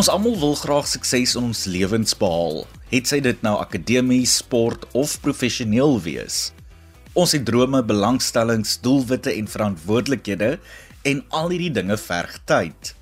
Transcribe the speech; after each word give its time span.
Ons 0.00 0.08
almal 0.08 0.38
wil 0.40 0.54
graag 0.56 0.86
sukses 0.88 1.34
in 1.36 1.50
ons 1.50 1.66
lewens 1.68 2.14
behaal, 2.16 2.62
het 2.88 3.10
sy 3.10 3.18
dit 3.20 3.42
nou 3.44 3.50
akademies, 3.60 4.38
sport 4.40 4.86
of 4.96 5.18
professioneel 5.20 5.98
wees. 6.00 6.54
Ons 7.12 7.34
het 7.36 7.42
drome, 7.44 7.82
belangstellings, 7.84 8.78
doelwitte 8.80 9.34
en 9.34 9.50
verantwoordelikhede 9.52 10.48
en 11.10 11.20
al 11.36 11.52
hierdie 11.52 11.74
dinge 11.82 11.98
verg 12.00 12.38
tyd. 12.48 12.94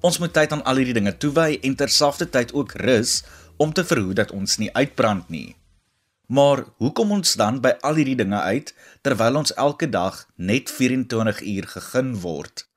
Ons 0.00 0.16
moet 0.22 0.32
tyd 0.32 0.54
aan 0.56 0.64
al 0.64 0.80
hierdie 0.80 0.96
dinge 0.96 1.12
toewy 1.20 1.58
en 1.60 1.76
terselfdertyd 1.82 2.56
ook 2.56 2.72
rus 2.80 3.18
om 3.60 3.76
te 3.76 3.84
verhoed 3.84 4.16
dat 4.22 4.32
ons 4.32 4.56
nie 4.62 4.70
uitbrand 4.72 5.28
nie. 5.28 5.50
Maar 6.32 6.64
hoe 6.80 6.94
kom 6.96 7.12
ons 7.18 7.36
dan 7.36 7.60
by 7.60 7.74
al 7.84 8.00
hierdie 8.00 8.16
dinge 8.22 8.40
uit 8.40 8.72
terwyl 9.04 9.42
ons 9.42 9.52
elke 9.60 9.90
dag 9.92 10.24
net 10.40 10.72
24 10.72 11.44
uur 11.44 11.70
gegee 11.76 12.16
word? 12.24 12.67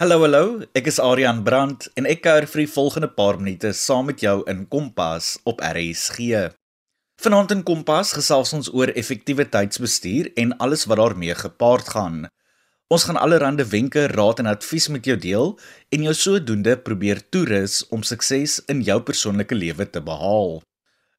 Hallo 0.00 0.22
hallo, 0.22 0.62
ek 0.72 0.86
is 0.88 0.96
Adrian 1.04 1.42
Brandt 1.44 1.84
en 2.00 2.06
ek 2.08 2.22
kuier 2.24 2.46
vir 2.48 2.62
die 2.62 2.70
volgende 2.72 3.10
paar 3.12 3.36
minute 3.36 3.74
saam 3.76 4.06
met 4.08 4.22
jou 4.24 4.38
in 4.48 4.62
Kompas 4.72 5.34
op 5.44 5.60
RSG. 5.60 6.46
Vanaand 7.20 7.52
in 7.52 7.60
Kompas 7.60 8.14
gesels 8.16 8.54
ons 8.56 8.70
oor 8.72 8.88
effektiewe 8.96 9.44
tydsbestuur 9.52 10.30
en 10.40 10.54
alles 10.64 10.86
wat 10.88 10.96
daarmee 10.96 11.36
gepaard 11.36 11.90
gaan. 11.92 12.16
Ons 12.88 13.04
gaan 13.04 13.20
allerlei 13.20 13.66
wenke, 13.68 14.06
raad 14.16 14.40
en 14.40 14.48
advies 14.54 14.88
met 14.88 15.04
jou 15.04 15.18
deel 15.20 15.52
en 15.92 16.08
jou 16.08 16.16
sodoende 16.16 16.78
probeer 16.80 17.20
toerus 17.28 17.82
om 17.92 18.00
sukses 18.00 18.62
in 18.72 18.80
jou 18.80 18.96
persoonlike 19.04 19.54
lewe 19.54 19.84
te 19.84 20.00
behaal. 20.00 20.62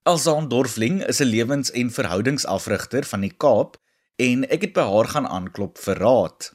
Elsan 0.10 0.50
Dorfling 0.50 1.06
is 1.06 1.22
'n 1.22 1.30
lewens- 1.30 1.72
en 1.72 1.94
verhoudingsafrigter 1.94 3.06
van 3.06 3.22
die 3.22 3.36
Kaap 3.38 3.78
en 4.18 4.50
ek 4.50 4.62
het 4.62 4.74
by 4.74 4.82
haar 4.82 5.08
gaan 5.14 5.28
aanklop 5.28 5.78
vir 5.78 5.96
raad. 5.96 6.52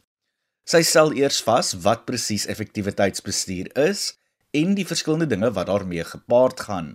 Sy 0.69 0.83
stel 0.85 1.15
eers 1.17 1.39
vas 1.47 1.71
wat 1.81 2.03
presies 2.05 2.43
effektiwiteitsbestuur 2.53 3.71
is 3.87 4.19
en 4.59 4.75
die 4.77 4.85
verskillende 4.85 5.25
dinge 5.31 5.49
wat 5.57 5.71
daarmee 5.71 6.05
gepaard 6.05 6.61
gaan. 6.67 6.91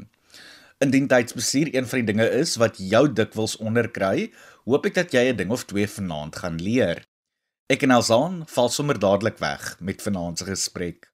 Indien 0.77 1.07
tydsbestuur 1.09 1.71
een 1.73 1.89
van 1.89 2.03
die 2.03 2.07
dinge 2.11 2.27
is 2.37 2.53
wat 2.61 2.77
jou 2.77 3.07
dikwels 3.09 3.57
onderkry, 3.57 4.29
hoop 4.69 4.85
ek 4.91 4.99
dat 4.99 5.17
jy 5.17 5.25
'n 5.31 5.41
ding 5.41 5.49
of 5.49 5.65
twee 5.65 5.89
vanaand 5.89 6.37
gaan 6.43 6.61
leer. 6.61 7.01
Ek 7.65 7.81
en 7.81 7.97
Alzaan 7.97 8.45
val 8.45 8.69
sommer 8.69 8.99
dadelik 8.99 9.41
weg 9.41 9.75
met 9.81 10.05
vanaand 10.05 10.37
se 10.37 10.45
gesprek. 10.45 11.09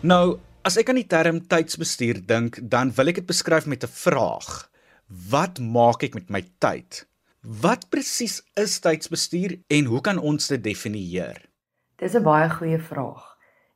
Nou, 0.00 0.40
as 0.64 0.78
ek 0.80 0.88
aan 0.88 1.02
die 1.04 1.12
term 1.12 1.46
tydsbestuur 1.46 2.24
dink, 2.26 2.56
dan 2.62 2.88
wil 2.96 3.08
ek 3.08 3.20
dit 3.20 3.26
beskryf 3.26 3.66
met 3.66 3.84
'n 3.84 3.92
vraag. 3.92 4.70
Wat 5.28 5.58
maak 5.60 6.02
ek 6.02 6.14
met 6.14 6.30
my 6.30 6.40
tyd? 6.58 7.04
Wat 7.44 7.90
presies 7.92 8.38
is 8.56 8.78
tydsbestuur 8.80 9.52
en 9.68 9.84
hoe 9.84 10.00
kan 10.00 10.16
ons 10.16 10.46
dit 10.48 10.62
definieer? 10.64 11.42
Dis 12.00 12.14
'n 12.16 12.24
baie 12.24 12.48
goeie 12.48 12.78
vraag 12.80 13.24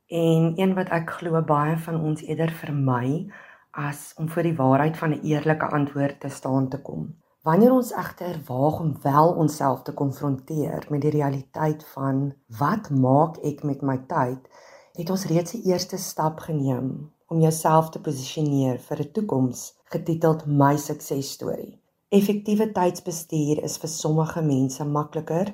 en 0.07 0.53
een 0.57 0.73
wat 0.73 0.89
ek 0.89 1.11
glo 1.17 1.41
baie 1.41 1.75
van 1.77 1.99
ons 2.01 2.21
eerder 2.21 2.49
vermy 2.49 3.29
as 3.71 4.13
om 4.17 4.29
voor 4.29 4.43
die 4.43 4.55
waarheid 4.55 4.97
van 4.97 5.11
'n 5.13 5.21
eerlike 5.21 5.69
antwoord 5.77 6.19
te 6.19 6.29
staan 6.29 6.69
te 6.69 6.81
kom. 6.81 7.13
Wanneer 7.43 7.71
ons 7.71 7.91
egter 7.93 8.39
waag 8.47 8.79
om 8.79 8.97
wel 9.01 9.29
onsself 9.33 9.81
te 9.81 9.93
konfronteer 9.93 10.85
met 10.89 11.01
die 11.01 11.11
realiteit 11.11 11.85
van 11.93 12.33
wat 12.47 12.89
maak 12.89 13.37
ek 13.37 13.63
met 13.63 13.81
my 13.81 13.97
tyd, 14.07 14.49
het 14.93 15.09
ons 15.09 15.25
reeds 15.25 15.51
die 15.51 15.65
eerste 15.71 15.97
stap 15.97 16.39
geneem 16.39 17.11
om 17.27 17.39
jouself 17.39 17.89
te 17.89 18.01
posisioneer 18.01 18.79
vir 18.79 18.99
'n 18.99 19.11
toekoms 19.11 19.77
getiteld 19.83 20.45
my 20.45 20.77
suksesstorie. 20.77 21.79
Effektiewe 22.17 22.65
tydsbestuur 22.73 23.59
is 23.67 23.75
vir 23.77 23.89
sommige 23.93 24.41
mense 24.41 24.85
makliker 24.93 25.51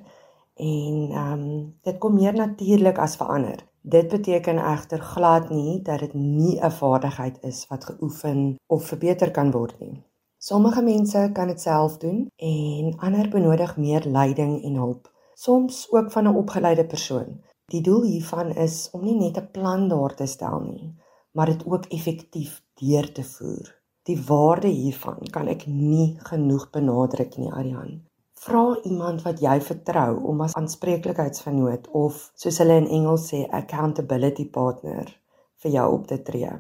en 0.66 1.02
ehm 1.12 1.34
um, 1.34 1.42
dit 1.84 1.98
kom 2.00 2.16
meer 2.16 2.38
natuurlik 2.38 3.02
as 3.06 3.18
vir 3.20 3.34
ander. 3.34 3.64
Dit 3.96 4.08
beteken 4.14 4.62
egter 4.62 5.04
glad 5.04 5.50
nie 5.52 5.82
dat 5.90 6.00
dit 6.06 6.14
nie 6.14 6.56
'n 6.62 6.72
vaardigheid 6.78 7.44
is 7.52 7.60
wat 7.74 7.90
geoefen 7.90 8.56
of 8.68 8.88
verbeter 8.88 9.32
kan 9.32 9.52
word 9.52 9.76
nie. 9.80 10.00
Sommige 10.38 10.82
mense 10.82 11.30
kan 11.34 11.48
dit 11.48 11.62
self 11.62 11.98
doen 11.98 12.26
en 12.38 12.98
ander 12.98 13.30
benodig 13.30 13.78
meer 13.78 14.04
leiding 14.08 14.64
en 14.64 14.76
hulp, 14.76 15.12
soms 15.34 15.88
ook 15.92 16.12
van 16.12 16.28
'n 16.28 16.36
opgeleide 16.36 16.86
persoon. 16.86 17.42
Die 17.66 17.82
doel 17.82 18.04
hiervan 18.04 18.56
is 18.56 18.90
om 18.92 19.04
nie 19.04 19.20
net 19.20 19.38
'n 19.38 19.52
plan 19.52 19.88
daar 19.88 20.16
te 20.16 20.26
stel 20.26 20.60
nie, 20.60 20.96
maar 21.32 21.46
dit 21.46 21.66
ook 21.66 21.86
effektief 21.86 22.64
deur 22.74 23.12
te 23.12 23.24
voer. 23.24 23.75
Die 24.06 24.18
waarde 24.22 24.70
hiervan 24.70 25.24
kan 25.34 25.48
ek 25.50 25.64
nie 25.66 26.12
genoeg 26.28 26.68
benadruk 26.76 27.40
nie, 27.42 27.50
Arian. 27.50 28.04
Vra 28.38 28.76
iemand 28.86 29.24
wat 29.26 29.40
jy 29.42 29.56
vertrou 29.66 30.20
om 30.30 30.44
as 30.46 30.54
aanspreeklikheidsvernoot 30.60 31.88
of 31.98 32.20
soos 32.38 32.60
hulle 32.62 32.76
in 32.84 32.90
Engels 33.00 33.32
sê, 33.32 33.40
accountability 33.60 34.46
partner 34.58 35.08
vir 35.64 35.74
jou 35.78 35.86
op 35.96 36.04
te 36.12 36.20
tree. 36.28 36.52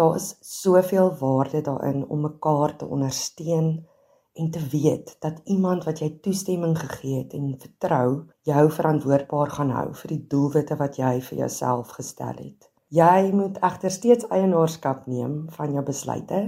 Daar 0.00 0.16
is 0.16 0.30
soveel 0.40 1.12
waarde 1.20 1.60
daarin 1.66 2.06
om 2.08 2.24
mekaar 2.24 2.72
te 2.80 2.88
ondersteun 2.96 3.68
en 4.40 4.48
te 4.54 4.62
weet 4.72 5.12
dat 5.20 5.42
iemand 5.44 5.84
wat 5.84 6.00
jy 6.00 6.08
toestemming 6.24 6.78
gegee 6.80 7.18
het 7.18 7.34
en 7.36 7.50
vertrou, 7.60 8.22
jou 8.48 8.64
verantwoordbaar 8.78 9.52
gaan 9.58 9.74
hou 9.76 9.90
vir 10.00 10.14
die 10.14 10.22
doelwitte 10.32 10.80
wat 10.80 10.96
jy 10.96 11.12
vir 11.28 11.42
jouself 11.44 11.92
gestel 11.98 12.40
het. 12.40 12.70
Jy 12.88 13.32
moet 13.36 13.60
egter 13.66 13.92
steeds 13.92 14.28
eienaarskap 14.32 15.04
neem 15.12 15.38
van 15.58 15.76
jou 15.76 15.84
besluite 15.84 16.40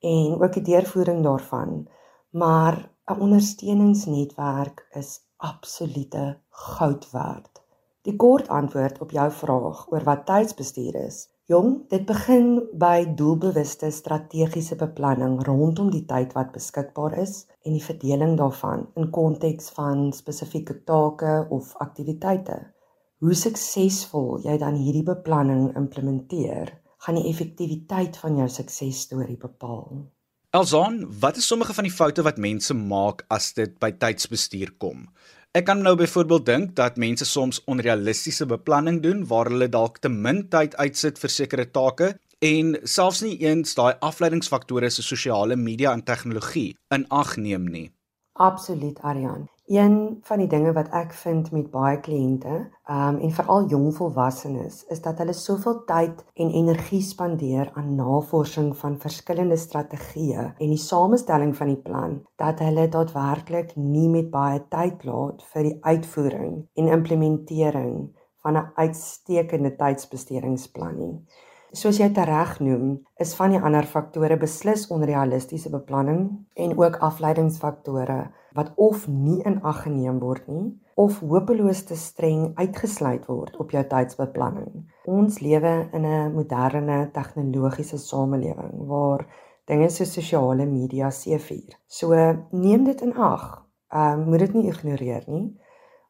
en 0.00 0.42
ook 0.42 0.52
die 0.52 0.62
deurvoering 0.62 1.22
daarvan. 1.24 1.88
Maar 2.30 2.90
'n 3.10 3.20
ondersteuningsnetwerk 3.20 4.86
is 4.90 5.20
absolute 5.36 6.38
goud 6.50 7.10
werd. 7.10 7.62
Die 8.02 8.16
kort 8.16 8.48
antwoord 8.48 8.98
op 8.98 9.10
jou 9.10 9.30
vraag 9.30 9.90
oor 9.92 10.04
wat 10.04 10.26
tydsbestuur 10.26 10.94
is, 10.94 11.28
jong, 11.44 11.88
dit 11.88 12.06
begin 12.06 12.62
by 12.72 13.04
doelbewuste 13.18 13.90
strategiese 13.90 14.76
beplanning 14.76 15.34
rondom 15.44 15.90
die 15.90 16.06
tyd 16.08 16.32
wat 16.32 16.52
beskikbaar 16.54 17.18
is 17.18 17.46
en 17.66 17.76
die 17.76 17.84
verdeling 17.84 18.36
daarvan 18.38 18.86
in 18.94 19.10
konteks 19.10 19.68
van 19.76 20.12
spesifieke 20.16 20.78
take 20.84 21.46
of 21.50 21.74
aktiwiteite. 21.76 22.56
Hoe 23.20 23.34
suksesvol 23.36 24.38
jy 24.46 24.56
dan 24.58 24.78
hierdie 24.80 25.04
beplanning 25.04 25.74
implementeer, 25.76 26.72
gaan 27.04 27.18
die 27.20 27.28
effektiwiteit 27.30 28.16
van 28.20 28.36
jou 28.36 28.48
suksesstorie 28.48 29.38
bepaal. 29.40 30.06
Elzaan, 30.50 31.04
wat 31.20 31.36
is 31.36 31.46
sommige 31.46 31.74
van 31.74 31.86
die 31.86 31.94
foute 31.94 32.22
wat 32.26 32.40
mense 32.42 32.74
maak 32.74 33.22
as 33.30 33.52
dit 33.54 33.76
by 33.78 33.92
tydsbestuur 34.02 34.72
kom? 34.82 35.04
Ek 35.54 35.64
kan 35.66 35.80
nou 35.82 35.96
byvoorbeeld 35.98 36.46
dink 36.46 36.74
dat 36.78 36.98
mense 36.98 37.26
soms 37.26 37.60
onrealistiese 37.70 38.46
beplanning 38.46 39.00
doen 39.02 39.24
waar 39.26 39.50
hulle 39.50 39.68
dalk 39.70 39.98
te 39.98 40.10
min 40.10 40.44
tyd 40.50 40.76
uitsit 40.78 41.18
vir 41.22 41.32
sekere 41.36 41.66
take 41.70 42.12
en 42.50 42.76
selfs 42.82 43.22
nie 43.26 43.36
eens 43.42 43.74
daai 43.78 43.94
afleidingsfaktore 44.10 44.90
soos 44.90 45.10
sosiale 45.14 45.56
media 45.56 45.94
en 45.94 46.04
tegnologie 46.06 46.76
in 46.94 47.06
ag 47.22 47.36
neem 47.36 47.66
nie. 47.66 47.88
Absoluut, 48.38 48.98
Ariane. 49.02 49.48
Een 49.70 50.18
van 50.26 50.40
die 50.42 50.48
dinge 50.50 50.72
wat 50.74 50.88
ek 50.98 51.12
vind 51.14 51.52
met 51.54 51.68
baie 51.70 52.00
kliënte, 52.02 52.54
um 52.90 53.18
en 53.22 53.34
veral 53.36 53.68
jong 53.70 53.92
volwassenes, 53.94 54.80
is 54.90 54.98
dat 55.04 55.20
hulle 55.22 55.36
soveel 55.38 55.76
tyd 55.86 56.24
en 56.42 56.48
energie 56.58 56.98
spandeer 57.06 57.70
aan 57.78 57.92
navorsing 57.94 58.72
van 58.80 58.96
verskillende 59.04 59.54
strategieë 59.64 60.46
en 60.48 60.72
die 60.74 60.80
samestelling 60.84 61.52
van 61.60 61.70
die 61.70 61.78
plan 61.84 62.16
dat 62.42 62.58
hulle 62.66 62.88
daadwerklik 62.96 63.76
nie 63.76 64.08
met 64.10 64.32
baie 64.34 64.58
tyd 64.74 65.06
laat 65.06 65.46
vir 65.52 65.68
die 65.68 65.76
uitvoering 65.86 66.56
en 66.74 66.90
implementering 66.96 67.94
van 68.42 68.58
'n 68.58 68.72
uitstekende 68.74 69.76
tydsbestedingsplan 69.76 70.98
nie. 70.98 71.14
Soos 71.70 72.00
jy 72.00 72.08
tereg 72.10 72.56
noem, 72.58 72.96
is 73.22 73.30
van 73.38 73.52
die 73.54 73.60
ander 73.62 73.86
faktore 73.86 74.34
beslis 74.40 74.88
onrealistiese 74.90 75.70
beplanning 75.70 76.24
en 76.58 76.72
ook 76.74 76.96
afleidingsfaktore 77.06 78.24
wat 78.58 78.72
of 78.74 79.04
nie 79.06 79.38
in 79.46 79.60
ag 79.62 79.84
geneem 79.84 80.18
word 80.18 80.48
nie 80.50 80.72
of 80.98 81.20
hopeloos 81.22 81.84
te 81.86 81.94
streng 81.94 82.50
uitgesluit 82.58 83.28
word 83.30 83.54
op 83.62 83.70
jou 83.70 83.84
tydsbeplanning. 83.86 84.82
Ons 85.06 85.38
lewe 85.46 85.74
in 85.94 86.06
'n 86.06 86.34
moderne 86.34 86.98
tegnologiese 87.14 87.98
samelewing 87.98 88.74
waar 88.90 89.26
dinge 89.64 89.90
so 89.90 90.04
sosiale 90.04 90.66
media 90.66 91.10
seefuur. 91.10 91.78
So 91.86 92.14
neem 92.50 92.84
dit 92.84 93.00
in 93.00 93.14
ag. 93.14 93.64
Ehm 93.94 94.20
uh, 94.20 94.26
moet 94.26 94.38
dit 94.38 94.54
nie 94.54 94.68
ignoreer 94.68 95.22
nie. 95.26 95.56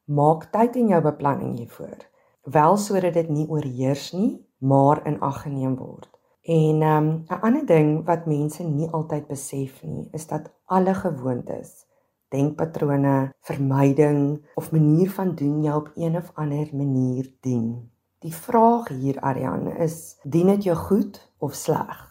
Maak 0.07 0.53
tyd 0.53 0.77
in 0.77 0.89
jou 0.89 1.03
beplanning 1.03 1.59
hiervoor. 1.59 2.09
Wel 2.45 2.77
sodat 2.77 3.15
dit 3.15 3.29
nie 3.29 3.49
oorheers 3.49 4.13
nie 4.13 4.50
maar 4.61 5.07
in 5.07 5.21
ag 5.21 5.43
geneem 5.43 5.77
word. 5.77 6.11
En 6.43 6.83
ehm, 6.83 7.07
'n 7.07 7.25
um, 7.29 7.41
ander 7.41 7.67
ding 7.67 8.05
wat 8.05 8.27
mense 8.27 8.63
nie 8.63 8.89
altyd 8.91 9.27
besef 9.27 9.83
nie, 9.83 10.09
is 10.13 10.27
dat 10.27 10.51
alle 10.65 10.95
gewoontes, 10.95 11.87
denkpatrone, 12.29 13.33
vermyding 13.41 14.47
of 14.55 14.73
manier 14.73 15.11
van 15.11 15.35
doen 15.35 15.63
jou 15.63 15.77
op 15.81 15.91
een 15.95 16.17
of 16.17 16.31
ander 16.35 16.69
manier 16.73 17.33
dien. 17.41 17.91
Die 18.19 18.35
vraag 18.35 18.89
hier 18.89 19.21
Ariane 19.21 19.79
is, 19.79 20.17
dien 20.23 20.47
dit 20.47 20.65
jou 20.65 20.77
goed 20.77 21.33
of 21.39 21.55
sleg? 21.55 22.07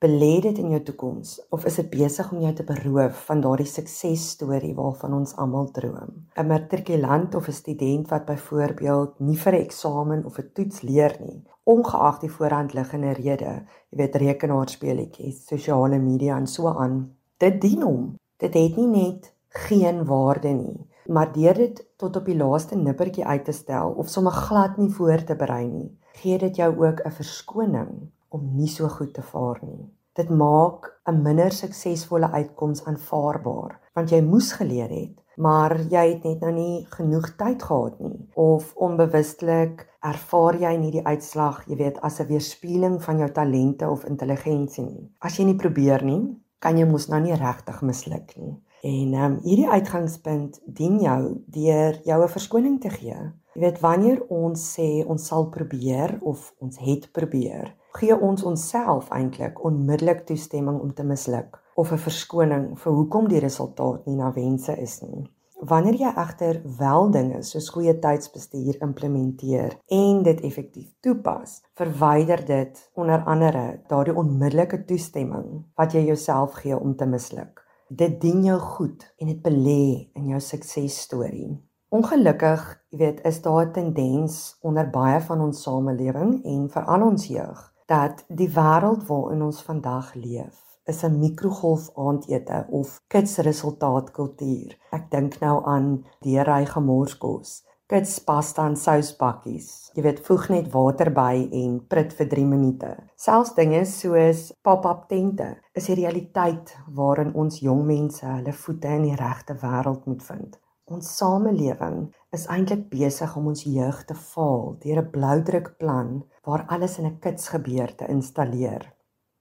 Belê 0.00 0.40
dit 0.40 0.58
in 0.58 0.70
jou 0.70 0.82
toekoms 0.82 1.46
of 1.48 1.64
is 1.64 1.78
dit 1.80 1.90
besig 1.90 2.32
om 2.32 2.40
jou 2.40 2.52
te 2.52 2.64
beroof 2.64 3.22
van 3.24 3.40
daardie 3.40 3.66
suksesstorie 3.66 4.74
waarvan 4.74 5.14
ons 5.14 5.36
almal 5.36 5.70
droom? 5.70 6.26
'n 6.36 6.46
Matrikulant 6.46 7.34
of 7.34 7.48
'n 7.48 7.52
student 7.52 8.08
wat 8.08 8.24
byvoorbeeld 8.24 9.20
nie 9.20 9.36
vir 9.36 9.52
'n 9.52 9.64
eksamen 9.64 10.24
of 10.24 10.38
'n 10.38 10.50
toets 10.52 10.82
leer 10.82 11.16
nie, 11.20 11.42
ongeag 11.64 12.18
die 12.20 12.30
voorhand 12.30 12.74
liggende 12.74 13.12
rede, 13.16 13.52
jy 13.90 13.98
weet 13.98 14.16
rekenaarspeletjies, 14.20 15.46
sosiale 15.46 15.98
media 15.98 16.36
en 16.36 16.46
so 16.46 16.68
aan. 16.68 16.98
Dit 17.40 17.60
dien 17.60 17.82
hom. 17.82 18.14
Dit 18.36 18.54
het 18.54 18.76
nie 18.76 18.88
net 18.90 19.30
geen 19.54 20.04
waarde 20.04 20.50
nie, 20.52 20.86
maar 21.06 21.32
deur 21.32 21.54
dit 21.54 21.78
tot 21.96 22.16
op 22.16 22.26
die 22.26 22.36
laaste 22.36 22.76
nippertjie 22.76 23.24
uit 23.24 23.44
te 23.44 23.52
stel 23.54 23.94
of 24.02 24.10
sommer 24.10 24.34
glad 24.34 24.76
nie 24.78 24.90
voor 24.90 25.22
te 25.24 25.36
berei 25.38 25.66
nie, 25.68 25.90
gee 26.20 26.38
dit 26.38 26.56
jou 26.56 26.70
ook 26.86 27.04
'n 27.04 27.10
verskoning 27.10 27.92
om 28.28 28.56
nie 28.56 28.68
so 28.68 28.88
goed 28.88 29.14
te 29.14 29.22
vaar 29.22 29.60
nie. 29.62 29.90
Dit 30.14 30.30
maak 30.30 31.00
'n 31.06 31.22
minder 31.22 31.52
suksesvolle 31.52 32.30
uitkoms 32.30 32.84
aanvaarbaar, 32.84 33.80
want 33.94 34.10
jy 34.10 34.20
moes 34.20 34.52
geleer 34.52 34.90
het, 34.90 35.22
maar 35.36 35.76
jy 35.90 36.04
het 36.12 36.24
net 36.24 36.40
nou 36.40 36.52
nie 36.52 36.86
genoeg 36.90 37.34
tyd 37.36 37.62
gehad 37.62 38.00
nie 38.00 38.28
of 38.34 38.72
onbewustelik 38.76 39.86
ervaar 40.04 40.58
jy 40.60 40.72
nie 40.76 40.92
die 40.92 41.04
uitslag, 41.06 41.62
jy 41.68 41.76
weet, 41.76 42.00
as 42.02 42.20
'n 42.20 42.28
weerspieëling 42.28 43.02
van 43.02 43.18
jou 43.18 43.30
talente 43.32 43.88
of 43.90 44.04
intelligensie 44.04 44.84
nie. 44.84 45.10
As 45.20 45.38
jy 45.38 45.44
nie 45.44 45.56
probeer 45.56 46.04
nie, 46.04 46.36
kan 46.58 46.78
jy 46.78 46.84
mos 46.84 47.08
nou 47.08 47.20
nie 47.20 47.34
regtig 47.34 47.82
misluk 47.82 48.36
nie. 48.36 48.54
En 48.84 49.14
ehm 49.14 49.24
um, 49.24 49.38
hierdie 49.42 49.68
uitgangspunt 49.68 50.60
dien 50.66 50.98
jou 51.00 51.42
deur 51.46 52.00
jou 52.04 52.22
'n 52.22 52.28
verskoning 52.28 52.80
te 52.80 52.90
gee. 52.90 53.16
Jy 53.54 53.60
weet 53.60 53.80
wanneer 53.80 54.20
ons 54.28 54.76
sê 54.76 55.06
ons 55.06 55.26
sal 55.26 55.48
probeer 55.48 56.18
of 56.20 56.54
ons 56.58 56.78
het 56.78 57.12
probeer, 57.12 57.74
gee 57.92 58.20
ons 58.20 58.42
onsself 58.42 59.10
eintlik 59.10 59.64
onmiddellik 59.64 60.26
toestemming 60.26 60.80
om 60.80 60.94
te 60.94 61.04
misluk 61.04 61.63
of 61.74 61.92
'n 61.92 61.98
verskoning 61.98 62.66
vir 62.78 62.92
hoekom 62.92 63.28
die 63.28 63.40
resultaat 63.40 64.06
nie 64.06 64.16
na 64.16 64.32
wense 64.32 64.76
is 64.80 65.00
nie. 65.02 65.24
Wanneer 65.60 65.94
jy 65.94 66.12
egter 66.16 66.62
wel 66.78 67.10
dinge 67.10 67.42
soos 67.42 67.68
goeie 67.68 67.98
tydsbestuur 67.98 68.82
implementeer 68.82 69.78
en 69.88 70.22
dit 70.22 70.40
effektief 70.40 70.92
toepas, 71.00 71.62
verwyder 71.74 72.46
dit 72.46 72.90
onder 72.94 73.22
andere 73.24 73.80
daardie 73.88 74.16
onmiddellike 74.16 74.84
toestemming 74.84 75.64
wat 75.76 75.92
jy 75.92 76.04
jouself 76.06 76.52
gee 76.52 76.78
om 76.78 76.96
te 76.96 77.06
misluk 77.06 77.64
dit 77.88 78.20
dien 78.20 78.42
jou 78.44 78.58
goed 78.58 79.04
en 79.20 79.28
dit 79.30 79.40
belê 79.42 80.10
in 80.16 80.28
jou 80.32 80.40
suksesstorie. 80.40 81.52
Ongelukkig, 81.94 82.62
jy 82.90 82.98
weet, 82.98 83.20
is 83.28 83.40
daar 83.42 83.66
'n 83.66 83.72
tendens 83.72 84.56
onder 84.62 84.90
baie 84.90 85.20
van 85.20 85.40
ons 85.40 85.62
samelewing 85.62 86.44
en 86.44 86.68
veral 86.70 87.02
ons 87.02 87.26
jeug 87.26 87.72
dat 87.86 88.24
die 88.28 88.48
wêreld 88.48 89.06
waarin 89.06 89.42
ons 89.42 89.62
vandag 89.62 90.14
leef 90.14 90.73
is 90.86 91.04
'n 91.04 91.18
mikrogolf 91.18 91.90
aandete 91.96 92.66
of 92.70 93.02
kitsresultaatkultuur. 93.08 94.78
Ek 94.92 95.10
dink 95.10 95.40
nou 95.40 95.64
aan 95.64 96.04
deurry 96.20 96.64
gemorskos 96.66 97.62
kits 97.86 98.16
pasta 98.24 98.64
en 98.64 98.76
sousbakkies. 98.80 99.66
Jy 99.94 100.02
weet, 100.06 100.20
voeg 100.24 100.46
net 100.50 100.70
water 100.72 101.10
by 101.12 101.42
en 101.60 101.76
prit 101.92 102.14
vir 102.16 102.28
3 102.32 102.46
minute. 102.48 102.88
Selfs 103.20 103.52
dinge 103.58 103.82
soos 103.86 104.46
pop-up 104.64 105.04
tente 105.10 105.50
is 105.76 105.90
die 105.90 105.98
realiteit 106.00 106.72
waarin 106.96 107.34
ons 107.36 107.60
jong 107.60 107.84
mense 107.86 108.24
hulle 108.24 108.56
voete 108.64 108.94
in 108.96 109.04
die 109.10 109.18
regte 109.20 109.58
wêreld 109.60 110.08
moet 110.08 110.24
vind. 110.30 110.56
Ons 110.88 111.12
samelewing 111.18 112.00
is 112.32 112.48
eintlik 112.52 112.88
besig 112.90 113.36
om 113.36 113.52
ons 113.52 113.66
jeug 113.68 114.00
te 114.08 114.16
faal 114.16 114.74
deur 114.80 115.02
'n 115.02 115.10
bloudruk 115.10 115.76
plan 115.78 116.24
waar 116.48 116.66
alles 116.68 116.98
in 116.98 117.06
'n 117.06 117.20
kits 117.20 117.48
gebeur 117.48 117.94
te 117.96 118.08
installeer. 118.08 118.93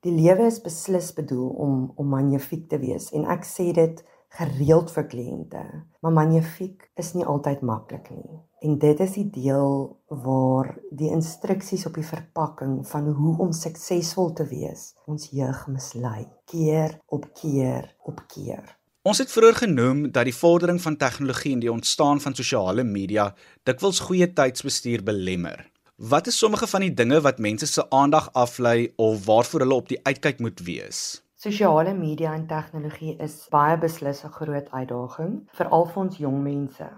Die 0.03 0.11
lewe 0.11 0.49
is 0.49 0.59
beslis 0.59 1.13
bedoel 1.15 1.49
om 1.63 1.75
om 1.95 2.09
magnifiek 2.11 2.65
te 2.67 2.79
wees 2.81 3.07
en 3.15 3.23
ek 3.31 3.45
sê 3.47 3.69
dit 3.75 4.01
gereeld 4.35 4.91
vir 4.91 5.05
kliënte. 5.07 5.61
Maar 6.03 6.15
magnifiek 6.17 6.89
is 6.99 7.13
nie 7.15 7.23
altyd 7.23 7.61
maklik 7.63 8.09
nie. 8.11 8.41
En 8.67 8.75
dit 8.81 8.99
is 9.05 9.15
die 9.15 9.27
deel 9.31 9.73
waar 10.25 10.73
die 10.91 11.11
instruksies 11.13 11.85
op 11.87 11.95
die 11.99 12.07
verpakking 12.07 12.81
van 12.89 13.09
hoe 13.15 13.35
om 13.45 13.55
suksesvol 13.55 14.33
te 14.35 14.47
wees 14.51 14.93
ons 15.07 15.29
jeug 15.31 15.65
mislei. 15.71 16.27
Keer 16.51 16.97
op 17.07 17.29
keer 17.39 17.93
op 18.03 18.23
keer. 18.27 18.75
Ons 19.07 19.19
het 19.19 19.31
vroeër 19.31 19.65
genoem 19.65 20.05
dat 20.15 20.27
die 20.27 20.35
vordering 20.35 20.81
van 20.81 20.95
tegnologie 20.99 21.53
en 21.55 21.63
die 21.63 21.71
ontstaan 21.71 22.19
van 22.23 22.35
sosiale 22.35 22.83
media 22.87 23.33
dikwels 23.67 23.99
goeie 24.07 24.29
tydsbestuur 24.31 25.03
belemmer. 25.03 25.72
Wat 26.09 26.27
is 26.27 26.37
sommige 26.37 26.67
van 26.67 26.81
die 26.83 26.93
dinge 26.93 27.21
wat 27.21 27.37
mense 27.39 27.67
se 27.67 27.83
aandag 27.89 28.25
aflei 28.33 28.93
of 28.95 29.25
waarvoor 29.25 29.59
hulle 29.59 29.73
op 29.73 29.87
die 29.87 29.99
uitkyk 30.03 30.39
moet 30.39 30.59
wees? 30.59 30.97
Sosiale 31.35 31.93
media 31.95 32.33
en 32.35 32.43
tegnologie 32.47 33.13
is 33.23 33.37
baie 33.53 33.77
beslis 33.79 34.19
'n 34.25 34.33
groot 34.39 34.67
uitdaging 34.71 35.37
vir 35.59 35.69
ons 35.71 36.17
jong 36.17 36.41
mense. 36.43 36.89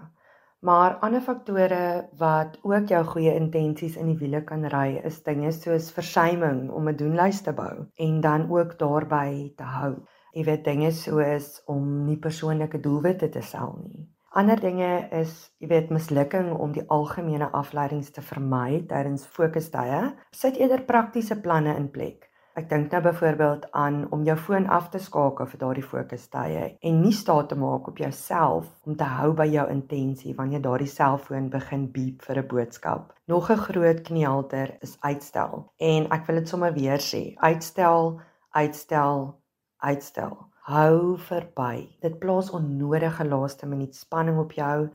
Maar 0.60 0.98
ander 1.06 1.20
faktore 1.20 2.08
wat 2.18 2.58
ook 2.62 2.88
jou 2.88 3.04
goeie 3.04 3.34
intensies 3.34 3.96
in 3.96 4.06
die 4.06 4.18
wiele 4.18 4.42
kan 4.44 4.66
ry, 4.74 5.00
is 5.04 5.22
dinge 5.22 5.52
soos 5.52 5.92
versuiming 5.92 6.70
om 6.70 6.88
'n 6.88 6.96
doenlys 6.96 7.40
te 7.42 7.52
bou 7.52 7.86
en 7.94 8.20
dan 8.20 8.50
ook 8.50 8.78
daarbey 8.78 9.52
te 9.56 9.64
hou. 9.64 9.94
Jy 10.32 10.44
weet 10.44 10.64
dinge 10.64 10.90
soos 10.90 11.62
om 11.66 12.04
nie 12.04 12.18
persoonlike 12.18 12.80
doelwitte 12.80 13.28
te 13.28 13.40
stel 13.40 13.78
nie. 13.86 14.15
Ander 14.36 14.60
dinge 14.60 15.08
is, 15.16 15.30
jy 15.64 15.68
weet, 15.70 15.88
mislukking 15.88 16.50
om 16.60 16.74
die 16.74 16.82
algemene 16.92 17.46
afleidings 17.56 18.10
te 18.12 18.20
vermy 18.20 18.82
tydens 18.90 19.22
fokustye. 19.32 20.00
Sit 20.36 20.58
eerder 20.60 20.82
praktiese 20.84 21.38
planne 21.40 21.72
in 21.80 21.86
plek. 21.94 22.26
Ek 22.60 22.66
dink 22.68 22.92
nou 22.92 23.00
byvoorbeeld 23.06 23.64
aan 23.72 24.02
om 24.12 24.26
jou 24.28 24.34
foon 24.36 24.66
af 24.72 24.90
te 24.92 25.00
skakel 25.00 25.48
vir 25.48 25.60
daardie 25.62 25.84
fokustye 25.84 26.66
en 26.90 26.98
nie 27.00 27.14
staat 27.16 27.48
te 27.48 27.56
maak 27.56 27.88
op 27.88 28.02
jouself 28.02 28.68
om 28.84 28.98
te 29.00 29.08
hou 29.08 29.30
by 29.38 29.46
jou 29.54 29.64
intensie 29.72 30.34
wanneer 30.36 30.64
daardie 30.66 30.90
selfoon 30.92 31.48
begin 31.56 31.86
beep 31.94 32.28
vir 32.28 32.42
'n 32.42 32.48
boodskap. 32.52 33.14
Nog 33.32 33.48
'n 33.50 33.64
groot 33.68 34.02
knielter 34.02 34.76
is 34.82 34.98
uitstel. 35.00 35.64
En 35.80 36.12
ek 36.12 36.26
wil 36.26 36.36
dit 36.36 36.48
sommer 36.48 36.74
weer 36.74 37.00
sê, 37.00 37.32
uitstel, 37.40 38.20
uitstel, 38.52 39.40
uitstel. 39.80 40.36
Hou 40.66 41.14
verby. 41.22 41.84
Dit 42.02 42.16
plaas 42.18 42.48
onnodige 42.50 43.24
laaste 43.24 43.66
minuut 43.70 43.94
spanning 43.94 44.38
op 44.42 44.52
jou. 44.52 44.88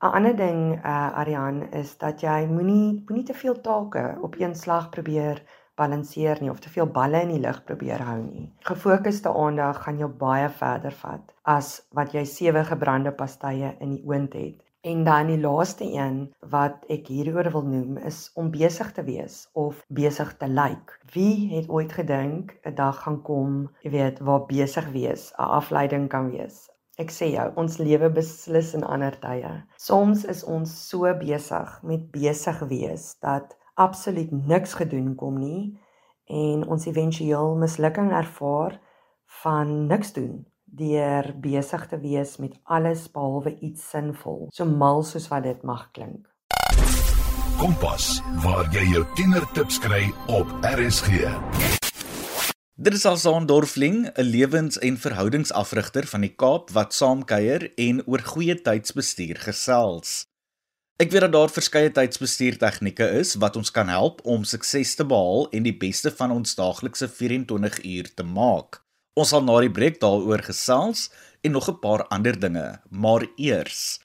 'n 0.00 0.12
Ander 0.18 0.36
ding, 0.36 0.60
uh 0.84 1.18
Ariane, 1.22 1.68
is 1.80 1.90
dat 1.98 2.22
jy 2.24 2.46
moenie 2.48 3.04
moenie 3.08 3.24
te 3.30 3.34
veel 3.34 3.60
take 3.60 4.16
op 4.22 4.38
een 4.40 4.54
slag 4.54 4.88
probeer 4.88 5.42
balanseer 5.76 6.40
nie 6.40 6.50
of 6.50 6.60
te 6.60 6.70
veel 6.70 6.86
balle 6.86 7.20
in 7.20 7.34
die 7.34 7.40
lug 7.40 7.60
probeer 7.64 8.00
hou 8.08 8.22
nie. 8.22 8.46
Gefokusde 8.70 9.34
aandag 9.34 9.82
gaan 9.82 9.98
jou 9.98 10.08
baie 10.08 10.48
verder 10.48 10.96
vat 11.02 11.34
as 11.42 11.68
wat 11.92 12.16
jy 12.16 12.24
sewe 12.24 12.64
gebrande 12.64 13.12
pastye 13.12 13.76
in 13.80 13.90
die 13.90 14.04
oond 14.08 14.32
het. 14.32 14.67
En 14.88 15.04
dan 15.04 15.26
die 15.26 15.40
laaste 15.40 15.84
een 15.84 16.34
wat 16.48 16.84
ek 16.94 17.10
hieroor 17.12 17.50
wil 17.52 17.66
noem 17.68 17.96
is 18.08 18.30
om 18.40 18.46
besig 18.50 18.92
te 18.96 19.02
wees 19.04 19.34
of 19.52 19.82
besig 19.88 20.30
te 20.40 20.48
lyk. 20.48 20.70
Like. 20.70 20.96
Wie 21.12 21.50
het 21.56 21.68
ooit 21.68 21.92
gedink 21.92 22.54
'n 22.62 22.74
dag 22.74 23.02
gaan 23.02 23.18
kom, 23.22 23.68
jy 23.84 23.90
weet, 23.90 24.18
waar 24.18 24.46
besig 24.46 24.88
wees 24.96 25.28
'n 25.36 25.50
afleiding 25.58 26.08
kan 26.08 26.30
wees? 26.30 26.70
Ek 26.96 27.10
sê 27.10 27.28
jou, 27.34 27.52
ons 27.54 27.76
lewe 27.78 28.10
beslis 28.10 28.74
in 28.74 28.84
ander 28.84 29.20
tye. 29.20 29.52
Soms 29.76 30.24
is 30.24 30.44
ons 30.44 30.88
so 30.88 31.14
besig 31.20 31.82
met 31.82 32.10
besig 32.10 32.58
wees 32.72 33.16
dat 33.20 33.56
absoluut 33.74 34.32
niks 34.32 34.74
gedoen 34.74 35.14
kom 35.14 35.38
nie 35.38 35.78
en 36.24 36.68
ons 36.68 36.86
éventueel 36.86 37.56
mislukking 37.56 38.12
ervaar 38.12 38.80
van 39.42 39.86
niks 39.86 40.12
doen 40.12 40.47
deur 40.70 41.32
besig 41.40 41.86
te 41.88 41.98
wees 42.00 42.36
met 42.38 42.56
alles 42.64 43.08
behalwe 43.12 43.56
iets 43.60 43.90
sinvol 43.90 44.48
so 44.52 44.64
mal 44.64 45.02
soos 45.02 45.28
wat 45.32 45.46
dit 45.48 45.62
mag 45.62 45.88
klink 45.92 46.28
Kompas 47.58 48.20
waar 48.44 48.68
jy 48.70 48.84
jou 48.92 49.04
tienertips 49.18 49.80
kry 49.82 50.04
op 50.30 50.50
RSG 50.62 51.26
Dit 52.78 52.94
is 52.94 53.02
Alsaan 53.10 53.46
Dorfling, 53.46 54.06
'n 54.06 54.22
lewens- 54.22 54.78
en 54.78 54.96
verhoudingsafrigter 54.96 56.06
van 56.06 56.20
die 56.20 56.34
Kaap 56.34 56.70
wat 56.70 56.94
saamkuier 56.94 57.72
en 57.74 58.06
oor 58.06 58.22
goeie 58.22 58.54
tydsbestuur 58.62 59.36
gesels. 59.36 60.26
Ek 60.96 61.10
weet 61.10 61.20
dat 61.20 61.32
daar 61.32 61.50
verskeie 61.50 61.90
tydsbestuur 61.90 62.56
tegnieke 62.58 63.10
is 63.18 63.34
wat 63.34 63.56
ons 63.56 63.70
kan 63.70 63.88
help 63.88 64.20
om 64.26 64.44
sukses 64.44 64.94
te 64.94 65.04
behaal 65.04 65.50
en 65.50 65.62
die 65.62 65.76
beste 65.76 66.10
van 66.10 66.30
ons 66.30 66.54
daaglikse 66.54 67.08
24 67.08 67.84
uur 67.84 68.14
te 68.14 68.22
maak. 68.22 68.87
Ons 69.18 69.32
sal 69.34 69.42
na 69.42 69.56
die 69.64 69.72
breek 69.74 69.96
daaroor 69.98 70.44
gesels 70.46 71.08
en 71.42 71.56
nog 71.56 71.66
'n 71.70 71.80
paar 71.82 72.06
ander 72.14 72.38
dinge, 72.38 72.80
maar 72.90 73.26
eers. 73.36 73.98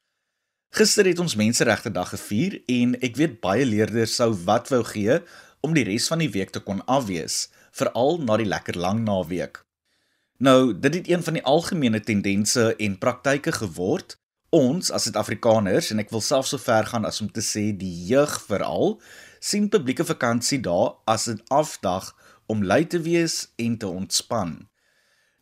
Gister 0.73 1.05
het 1.05 1.19
ons 1.19 1.35
Menseregte 1.35 1.91
Dag 1.91 2.09
gevier 2.09 2.63
en 2.65 2.95
ek 2.99 3.15
weet 3.15 3.41
baie 3.41 3.65
leerders 3.65 4.15
sou 4.15 4.33
wat 4.33 4.69
wou 4.69 4.83
gee 4.83 5.19
om 5.61 5.73
die 5.73 5.83
res 5.83 6.07
van 6.07 6.17
die 6.17 6.29
week 6.29 6.49
te 6.49 6.59
kon 6.59 6.81
afwees, 6.85 7.49
veral 7.71 8.17
na 8.17 8.37
die 8.37 8.49
lekker 8.49 8.75
lang 8.75 9.05
naweek. 9.05 9.61
Nou, 10.39 10.73
dit 10.73 10.93
het 10.93 11.07
een 11.09 11.23
van 11.23 11.33
die 11.33 11.43
algemene 11.43 11.99
tendense 11.99 12.75
en 12.75 12.97
praktyke 12.97 13.51
geword 13.51 14.17
ons 14.49 14.91
as 14.91 15.03
Suid-Afrikaners 15.03 15.91
en 15.91 15.99
ek 15.99 16.09
wil 16.09 16.21
self 16.21 16.47
so 16.47 16.57
ver 16.57 16.85
gaan 16.85 17.05
as 17.05 17.21
om 17.21 17.29
te 17.29 17.41
sê 17.41 17.77
die 17.77 18.05
jeug 18.09 18.41
veral 18.47 18.99
sien 19.39 19.69
publieke 19.69 20.05
vakansie 20.05 20.61
daar 20.61 20.95
as 21.05 21.29
'n 21.29 21.41
afdag 21.49 22.15
om 22.47 22.63
lui 22.63 22.85
te 22.85 22.99
wees 22.99 23.53
en 23.57 23.77
te 23.77 23.87
ontspan. 23.87 24.72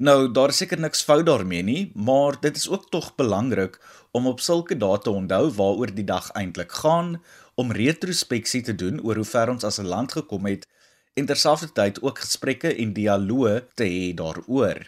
Nou, 0.01 0.31
daar 0.33 0.49
is 0.49 0.57
seker 0.57 0.79
niks 0.81 1.03
fout 1.05 1.27
daarmee 1.27 1.61
nie, 1.61 1.91
maar 1.93 2.39
dit 2.41 2.55
is 2.57 2.69
ook 2.69 2.87
tog 2.89 3.11
belangrik 3.15 3.75
om 4.17 4.25
op 4.31 4.39
sulke 4.41 4.73
dae 4.77 4.97
te 4.97 5.11
onthou 5.13 5.51
waaroor 5.53 5.93
die 5.93 6.05
dag 6.07 6.31
eintlik 6.39 6.73
gaan, 6.73 7.19
om 7.53 7.73
retrospeksie 7.77 8.63
te 8.65 8.73
doen 8.75 8.97
oor 9.05 9.21
hoe 9.21 9.27
ver 9.33 9.51
ons 9.53 9.67
as 9.69 9.77
'n 9.77 9.91
land 9.93 10.11
gekom 10.17 10.49
het 10.49 10.65
en 11.13 11.25
terselfdertyd 11.25 12.01
ook 12.01 12.23
gesprekke 12.25 12.73
en 12.75 12.97
dialoë 12.97 13.55
te 13.77 13.85
hê 13.85 14.09
daaroor. 14.17 14.81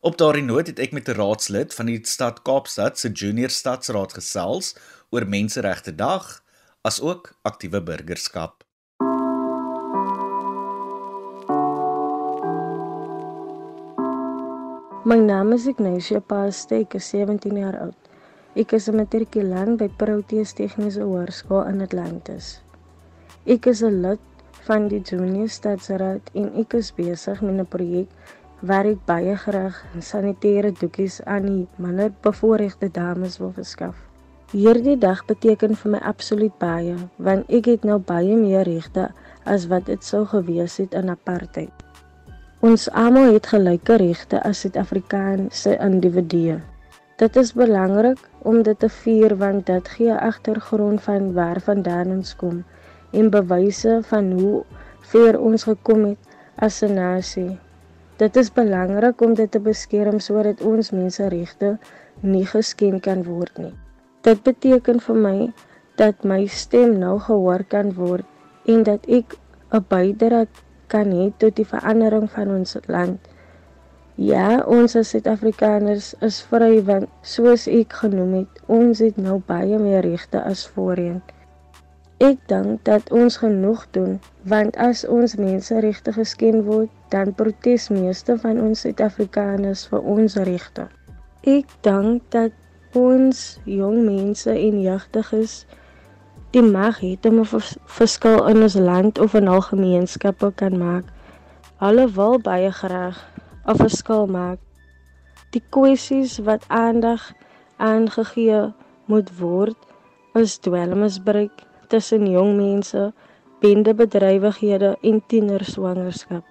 Op 0.00 0.18
daardie 0.18 0.44
noot 0.44 0.66
het 0.66 0.78
ek 0.78 0.92
met 0.92 1.08
'n 1.08 1.16
raadslid 1.16 1.74
van 1.74 1.86
die 1.86 2.00
stad 2.04 2.42
Kaapstad 2.42 2.98
se 2.98 3.08
junior 3.08 3.50
stadsraad 3.50 4.12
gesels 4.12 4.74
oor 5.10 5.26
Menseregte 5.26 5.94
Dag 5.94 6.44
as 6.82 7.00
ook 7.00 7.32
aktiewe 7.42 7.82
burgerskap. 7.82 8.69
My 15.10 15.16
naam 15.18 15.48
is 15.54 15.64
Ignacia 15.66 16.20
Paaste, 16.22 16.76
ek 16.84 16.92
is 16.94 17.06
17 17.10 17.56
jaar 17.58 17.74
oud. 17.82 18.10
Ek 18.62 18.74
is 18.76 18.84
'n 18.88 18.94
matrikulant 18.98 19.74
by 19.80 19.88
Proteus 20.02 20.52
Tegniese 20.58 21.02
Hoërskool 21.02 21.64
in 21.70 21.82
Atlantis. 21.86 22.50
Ek 23.54 23.66
is 23.72 23.82
'n 23.82 23.96
lid 24.04 24.22
van 24.68 24.86
die 24.92 25.00
Junior 25.00 25.48
Stadsraad 25.48 26.30
en 26.34 26.46
ek 26.62 26.78
is 26.78 26.92
besig 27.00 27.42
met 27.42 27.58
'n 27.58 27.66
projek 27.74 28.08
waar 28.62 28.86
ek 28.92 29.02
baie 29.10 29.34
graag 29.34 29.82
sanitêre 29.98 30.70
doekies 30.70 31.20
aan 31.24 31.44
die 31.46 31.68
minder 31.76 32.14
bevoorregte 32.22 32.88
dames 33.02 33.38
wil 33.38 33.52
verskaf. 33.52 33.96
Hierdie 34.52 34.98
dag 34.98 35.26
beteken 35.26 35.74
vir 35.74 35.90
my 35.90 35.98
absoluut 35.98 36.56
baie, 36.58 36.96
want 37.18 37.50
ek 37.50 37.66
het 37.66 37.82
nou 37.84 37.98
baie 37.98 38.36
meer 38.36 38.62
regte 38.62 39.10
as 39.44 39.66
wat 39.66 39.86
dit 39.86 40.04
sou 40.04 40.24
gewees 40.24 40.76
het 40.76 40.94
in 40.94 41.10
apartheid. 41.10 41.89
Ons 42.60 42.90
almal 42.92 43.30
het 43.32 43.46
gelyke 43.48 43.94
regte 43.96 44.36
as 44.44 44.58
Suid-Afrikaanse 44.60 45.78
individue. 45.80 46.58
Dit 47.16 47.38
is 47.40 47.54
belangrik 47.56 48.20
om 48.44 48.58
dit 48.66 48.76
te 48.82 48.90
vier 48.92 49.32
want 49.40 49.64
dit 49.70 49.88
gee 49.88 50.12
agtergrond 50.12 51.00
van 51.06 51.30
waar 51.38 51.62
vandaan 51.64 52.12
ons 52.18 52.34
kom 52.36 52.58
en 53.16 53.32
bewyse 53.32 53.96
van 54.10 54.30
hoe 54.36 54.60
ver 55.14 55.40
ons 55.40 55.64
gekom 55.70 56.04
het 56.10 56.36
as 56.68 56.82
'n 56.84 56.92
nasie. 57.00 57.56
Dit 58.20 58.36
is 58.36 58.52
belangrik 58.52 59.20
om 59.20 59.34
dit 59.34 59.50
te 59.50 59.60
beskerm 59.72 60.20
sodat 60.20 60.60
ons 60.60 60.90
menseregte 60.90 61.78
nie 62.20 62.46
geskend 62.46 63.00
kan 63.00 63.24
word 63.24 63.58
nie. 63.58 63.74
Dit 64.20 64.42
beteken 64.42 65.00
vir 65.00 65.16
my 65.16 65.52
dat 65.96 66.24
my 66.24 66.46
stem 66.46 66.98
nou 66.98 67.18
gehoor 67.18 67.64
kan 67.64 67.94
word 67.94 68.26
en 68.66 68.82
dat 68.82 69.06
ek 69.08 69.38
'n 69.72 69.84
bydrae 69.88 70.46
kan 70.92 71.12
hê 71.16 71.30
tot 71.42 71.56
die 71.58 71.68
verandering 71.72 72.26
van 72.34 72.50
ons 72.60 72.76
land. 72.86 73.30
Ja, 74.20 74.60
ons 74.68 74.96
as 75.00 75.14
Suid-Afrikaners 75.14 76.10
is 76.26 76.42
vry 76.50 76.82
want 76.84 77.08
soos 77.24 77.62
ek 77.70 77.94
genoem 78.02 78.34
het, 78.42 78.58
ons 78.68 79.00
het 79.00 79.16
nou 79.16 79.38
baie 79.48 79.78
meer 79.80 80.04
regte 80.04 80.42
as 80.44 80.66
voorheen. 80.74 81.22
Ek 82.20 82.42
dink 82.52 82.82
dat 82.84 83.08
ons 83.16 83.38
genoeg 83.40 83.86
doen 83.96 84.18
want 84.52 84.76
as 84.76 85.06
ons 85.08 85.38
menseregte 85.40 86.12
geskend 86.12 86.66
word, 86.66 86.90
dan 87.08 87.32
protes 87.38 87.88
meeste 87.88 88.36
van 88.42 88.60
ons 88.60 88.84
Suid-Afrikaners 88.84 89.86
vir 89.88 90.04
ons 90.14 90.36
regte. 90.50 90.90
Ek 91.48 91.72
dink 91.86 92.26
dat 92.36 92.52
ons 92.92 93.40
jong 93.64 94.02
mense 94.04 94.52
en 94.52 94.82
jagtiges 94.84 95.62
die 96.50 96.62
mag 96.62 96.98
het 97.00 97.26
om 97.26 97.40
'n 97.40 97.62
verskil 97.98 98.46
in 98.48 98.62
ons 98.62 98.74
land 98.74 99.18
of 99.18 99.34
in 99.34 99.48
al 99.48 99.60
gemeenskappe 99.60 100.52
kan 100.54 100.78
maak. 100.78 101.04
Hulle 101.78 102.10
wil 102.10 102.40
baie 102.40 102.70
graag 102.70 103.16
'n 103.66 103.76
verskil 103.76 104.26
maak. 104.26 104.58
Die 105.50 105.62
kwessies 105.70 106.38
wat 106.38 106.64
aandag 106.68 107.32
aangegee 107.76 108.72
moet 109.04 109.38
word 109.38 109.76
is 110.34 110.58
dwelmmisbruik 110.58 111.52
tussen 111.88 112.30
jong 112.30 112.56
mense, 112.56 113.12
bendebedrywighede 113.60 114.96
en 115.00 115.22
tienerswangerskap. 115.26 116.44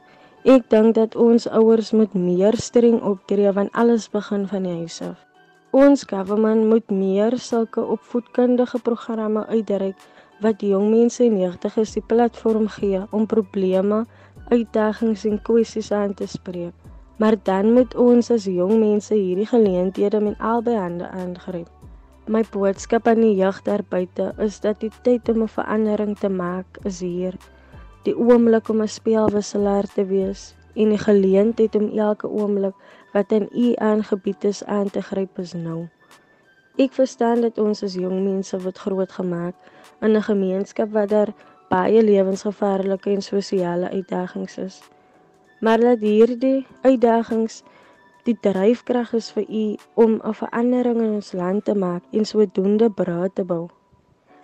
Ek 0.43 0.69
dink 0.69 0.95
dat 0.95 1.15
ons 1.15 1.47
ouers 1.47 1.91
moet 1.91 2.13
meer 2.13 2.55
streng 2.57 3.01
optree 3.01 3.51
want 3.51 3.71
alles 3.71 4.09
begin 4.09 4.47
van 4.47 4.63
die 4.63 4.75
huis 4.83 5.01
af. 5.01 5.28
Ons 5.69 6.01
government 6.09 6.63
moet 6.65 6.87
meer 6.89 7.35
sulke 7.37 7.83
opvoedkundige 7.93 8.79
programme 8.81 9.43
uitreik 9.53 9.99
wat 10.41 10.63
jong 10.65 10.87
mense 10.89 11.21
en 11.21 11.35
jeugdiges 11.37 11.91
die 11.93 12.01
platform 12.09 12.65
gee 12.73 13.01
om 13.13 13.27
probleme, 13.29 13.99
uitdagings 14.49 15.27
en 15.29 15.37
kwessies 15.45 15.91
aan 15.93 16.15
te 16.17 16.25
spreek. 16.25 16.73
Maar 17.21 17.37
dan 17.43 17.73
moet 17.73 17.93
ons 17.93 18.31
as 18.33 18.47
jong 18.49 18.79
mense 18.81 19.13
hierdie 19.13 19.45
geleenthede 19.45 20.19
met 20.19 20.41
albei 20.41 20.79
hande 20.79 21.05
aangryp. 21.05 21.69
My 22.25 22.41
boodskap 22.49 23.05
aan 23.07 23.21
die 23.21 23.35
jeug 23.37 23.61
daar 23.61 23.85
buite 23.85 24.33
is 24.41 24.57
dat 24.65 24.81
die 24.81 24.91
tyd 25.05 25.29
om 25.29 25.43
'n 25.43 25.53
verandering 25.53 26.17
te 26.17 26.29
maak 26.29 26.81
is 26.83 26.99
hier. 26.99 27.37
Die 28.03 28.17
oomblik 28.17 28.69
om 28.69 28.81
'n 28.81 28.87
speelwisselaar 28.87 29.85
te 29.93 30.05
wees 30.05 30.55
en 30.73 30.89
die 30.89 30.97
geleentheid 30.97 31.75
om 31.75 31.91
elke 31.97 32.27
oomblik 32.27 32.73
wat 33.13 33.31
in 33.31 33.49
u 33.51 33.73
aangebied 33.75 34.43
is 34.43 34.63
aan 34.65 34.89
te 34.89 35.01
gryp 35.01 35.39
is 35.39 35.53
nou. 35.53 35.87
Ek 36.79 36.93
verstaan 36.95 37.41
dat 37.41 37.57
ons 37.57 37.83
as 37.83 37.97
jong 37.99 38.21
mense 38.23 38.59
word 38.63 38.77
grootgemaak 38.77 39.55
in 40.01 40.15
'n 40.15 40.21
gemeenskap 40.21 40.91
waar 40.91 41.07
daar 41.07 41.33
baie 41.69 42.03
lewensgevaarlike 42.03 43.09
en 43.09 43.21
sosiale 43.21 43.89
uitdagings 43.89 44.57
is. 44.57 44.81
Maar 45.59 45.79
dat 45.79 45.99
hierdie 45.99 46.65
uitdagings 46.81 47.63
die 48.23 48.37
dryfkrag 48.41 49.13
is 49.13 49.31
vir 49.31 49.45
u 49.49 49.65
om 49.93 50.19
'n 50.23 50.33
verandering 50.33 51.01
in 51.01 51.11
ons 51.19 51.31
land 51.31 51.65
te 51.65 51.75
maak 51.75 52.03
en 52.11 52.25
sodoende 52.25 52.89
brood 52.89 53.35
te 53.35 53.43
bou. 53.43 53.67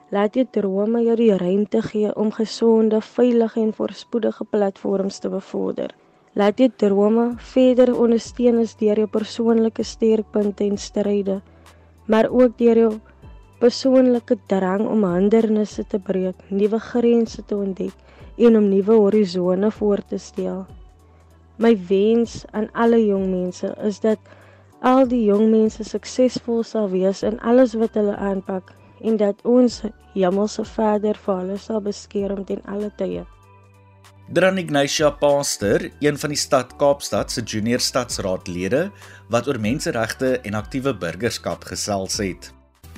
Laat 0.09 0.35
jou 0.35 0.45
drome 0.51 1.01
jou 1.03 1.15
die 1.15 1.37
ruimte 1.37 1.81
gee 1.81 2.15
om 2.15 2.31
gesonde, 2.31 3.01
veilige 3.01 3.59
en 3.59 3.73
voorspoedige 3.73 4.43
platforms 4.43 5.19
te 5.19 5.29
bevorder. 5.29 5.95
Laat 6.35 6.59
jou 6.59 6.67
drome 6.75 7.25
verder 7.53 7.93
ondersteun 7.95 8.57
as 8.59 8.73
deur 8.75 8.99
jou 8.99 9.07
persoonlike 9.07 9.83
sterkpunte 9.87 10.65
en 10.65 10.77
stryde, 10.77 11.37
maar 12.11 12.27
ook 12.27 12.57
deur 12.59 12.79
jou 12.81 12.89
persoonlike 13.61 14.35
drang 14.51 14.83
om 14.83 15.05
hindernisse 15.07 15.85
te 15.87 15.99
breek, 15.99 16.35
nuwe 16.51 16.79
grense 16.91 17.43
te 17.47 17.55
ontdek 17.55 17.95
en 18.35 18.57
om 18.59 18.67
nuwe 18.67 18.97
horisonne 18.99 19.69
voor 19.71 20.03
te 20.09 20.19
stel. 20.19 20.65
My 21.55 21.71
wens 21.87 22.43
aan 22.51 22.67
alle 22.73 22.99
jong 23.05 23.29
mense 23.31 23.71
is 23.87 24.01
dat 24.03 24.19
al 24.83 25.07
die 25.07 25.23
jong 25.29 25.47
mense 25.53 25.87
suksesvol 25.87 26.65
sal 26.67 26.89
wees 26.91 27.23
in 27.23 27.39
alles 27.39 27.77
wat 27.79 27.95
hulle 27.95 28.17
aanpak 28.19 28.75
en 28.99 29.15
dat 29.23 29.39
ons 29.47 29.85
Hemelse 30.15 30.67
Vader 30.67 31.15
vir 31.15 31.39
hulle 31.39 31.57
sal 31.63 31.79
beskerm 31.87 32.43
ten 32.43 32.59
alle 32.67 32.91
tye. 32.99 33.23
Dran 34.25 34.57
Ignatia 34.57 35.11
Pastor, 35.11 35.83
een 36.01 36.15
van 36.17 36.31
die 36.33 36.39
stad 36.39 36.71
Kaapstad 36.81 37.29
se 37.29 37.43
junior 37.45 37.79
stadsraadlede 37.79 38.87
wat 39.29 39.45
oor 39.45 39.59
menseregte 39.61 40.39
en 40.41 40.57
aktiewe 40.57 40.95
burgerskap 40.97 41.67
gesels 41.69 42.17
het. 42.17 42.47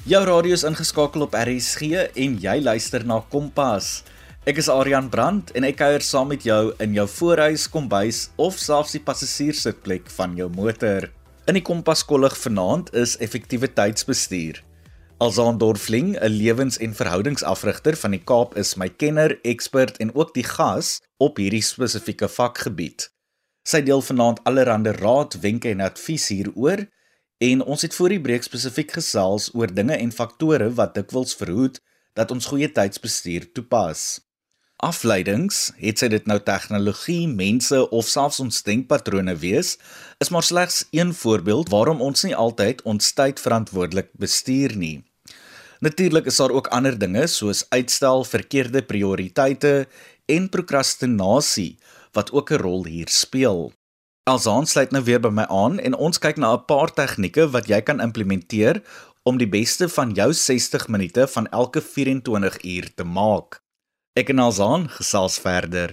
Jou 0.07 0.22
radio 0.24 0.55
is 0.55 0.63
ingeskakel 0.63 1.25
op 1.25 1.36
RSG 1.36 1.89
en 2.15 2.38
jy 2.39 2.55
luister 2.63 3.03
na 3.03 3.19
Kompas. 3.27 4.05
Ek 4.48 4.62
is 4.63 4.72
Adrian 4.72 5.10
Brandt 5.12 5.51
en 5.51 5.67
ek 5.67 5.81
kuier 5.81 6.05
saam 6.07 6.31
met 6.31 6.48
jou 6.48 6.72
in 6.79 6.96
jou 6.96 7.07
voorhuis, 7.17 7.67
kombuis 7.67 8.29
of 8.39 8.55
selfs 8.55 8.96
die 8.96 9.03
passasierssitplek 9.03 10.07
van 10.15 10.39
jou 10.39 10.48
motor. 10.55 11.10
In 11.43 11.60
die 11.60 11.65
Kompas 11.65 12.07
kollig 12.07 12.39
vanaand 12.39 12.96
is 12.96 13.17
effektiwiteitsbestuur. 13.19 14.63
Alzaan 15.20 15.58
Dorfling, 15.58 16.20
'n 16.20 16.30
lewens- 16.30 16.78
en 16.78 16.96
verhoudingsafrigter 16.96 17.98
van 17.98 18.12
die 18.12 18.24
Kaap 18.24 18.56
is 18.56 18.76
my 18.76 18.90
kenner, 18.90 19.40
ekspert 19.42 19.98
en 19.98 20.16
ook 20.16 20.34
die 20.34 20.44
gas 20.44 21.02
op 21.18 21.38
hierdie 21.38 21.62
spesifieke 21.62 22.28
vakgebied. 22.30 23.10
Sy 23.64 23.82
deel 23.82 24.02
vanaand 24.02 24.44
allerlei 24.44 24.92
raad, 24.92 25.40
wenke 25.42 25.70
en 25.70 25.80
advies 25.80 26.28
hieroor 26.28 26.86
en 27.38 27.64
ons 27.64 27.82
het 27.82 27.96
voor 27.96 28.10
die 28.10 28.22
breek 28.22 28.44
spesifiek 28.44 28.92
gesels 28.92 29.50
oor 29.54 29.74
dinge 29.74 29.98
en 29.98 30.12
faktore 30.12 30.70
wat 30.74 30.94
dikwels 30.94 31.36
verhoed 31.36 31.82
dat 32.14 32.32
ons 32.32 32.46
goeie 32.46 32.72
tydsbestuur 32.72 33.52
toepas. 33.52 34.22
Afleidings, 34.77 35.72
het 35.81 35.98
sy 35.98 36.07
dit 36.13 36.27
nou 36.29 36.36
tegnologie, 36.46 37.24
mense 37.25 37.79
of 37.89 38.05
selfs 38.05 38.38
ons 38.43 38.60
denkpatrone 38.62 39.34
wees, 39.41 39.72
is 40.22 40.29
maar 40.29 40.46
slegs 40.46 40.84
een 40.93 41.15
voorbeeld 41.17 41.72
waarom 41.74 42.03
ons 42.05 42.22
nie 42.27 42.36
altyd 42.38 42.84
ons 42.86 43.10
tyd 43.17 43.41
verantwoordelik 43.41 44.12
bestuur 44.22 44.77
nie. 44.77 45.01
Natuurlik 45.81 46.29
is 46.29 46.38
daar 46.38 46.53
ook 46.53 46.69
ander 46.69 46.93
dinge 46.93 47.25
soos 47.25 47.65
uitstel, 47.74 48.22
verkeerde 48.29 48.86
prioriteite 48.86 49.88
en 50.29 50.46
prokrastinasie 50.53 51.79
wat 52.13 52.31
ook 52.31 52.51
'n 52.51 52.62
rol 52.62 52.86
hier 52.86 53.10
speel. 53.10 53.74
Alsaan 54.29 54.67
sluit 54.67 54.91
nou 54.91 55.03
weer 55.03 55.19
by 55.19 55.29
my 55.29 55.46
aan 55.50 55.79
en 55.79 55.93
ons 55.93 56.19
kyk 56.19 56.38
na 56.38 56.53
'n 56.53 56.65
paar 56.65 56.93
tegnieke 56.93 57.50
wat 57.50 57.67
jy 57.67 57.81
kan 57.81 58.00
implementeer 58.00 58.84
om 59.24 59.38
die 59.38 59.50
beste 59.50 59.89
van 59.89 60.13
jou 60.13 60.34
60 60.34 60.88
minute 60.88 61.27
van 61.27 61.48
elke 61.48 61.81
24 61.81 62.63
uur 62.63 62.93
te 62.96 63.03
maak. 63.03 63.67
Ek 64.18 64.32
en 64.34 64.40
Alsaan 64.42 64.88
gesels 64.90 65.36
verder. 65.38 65.92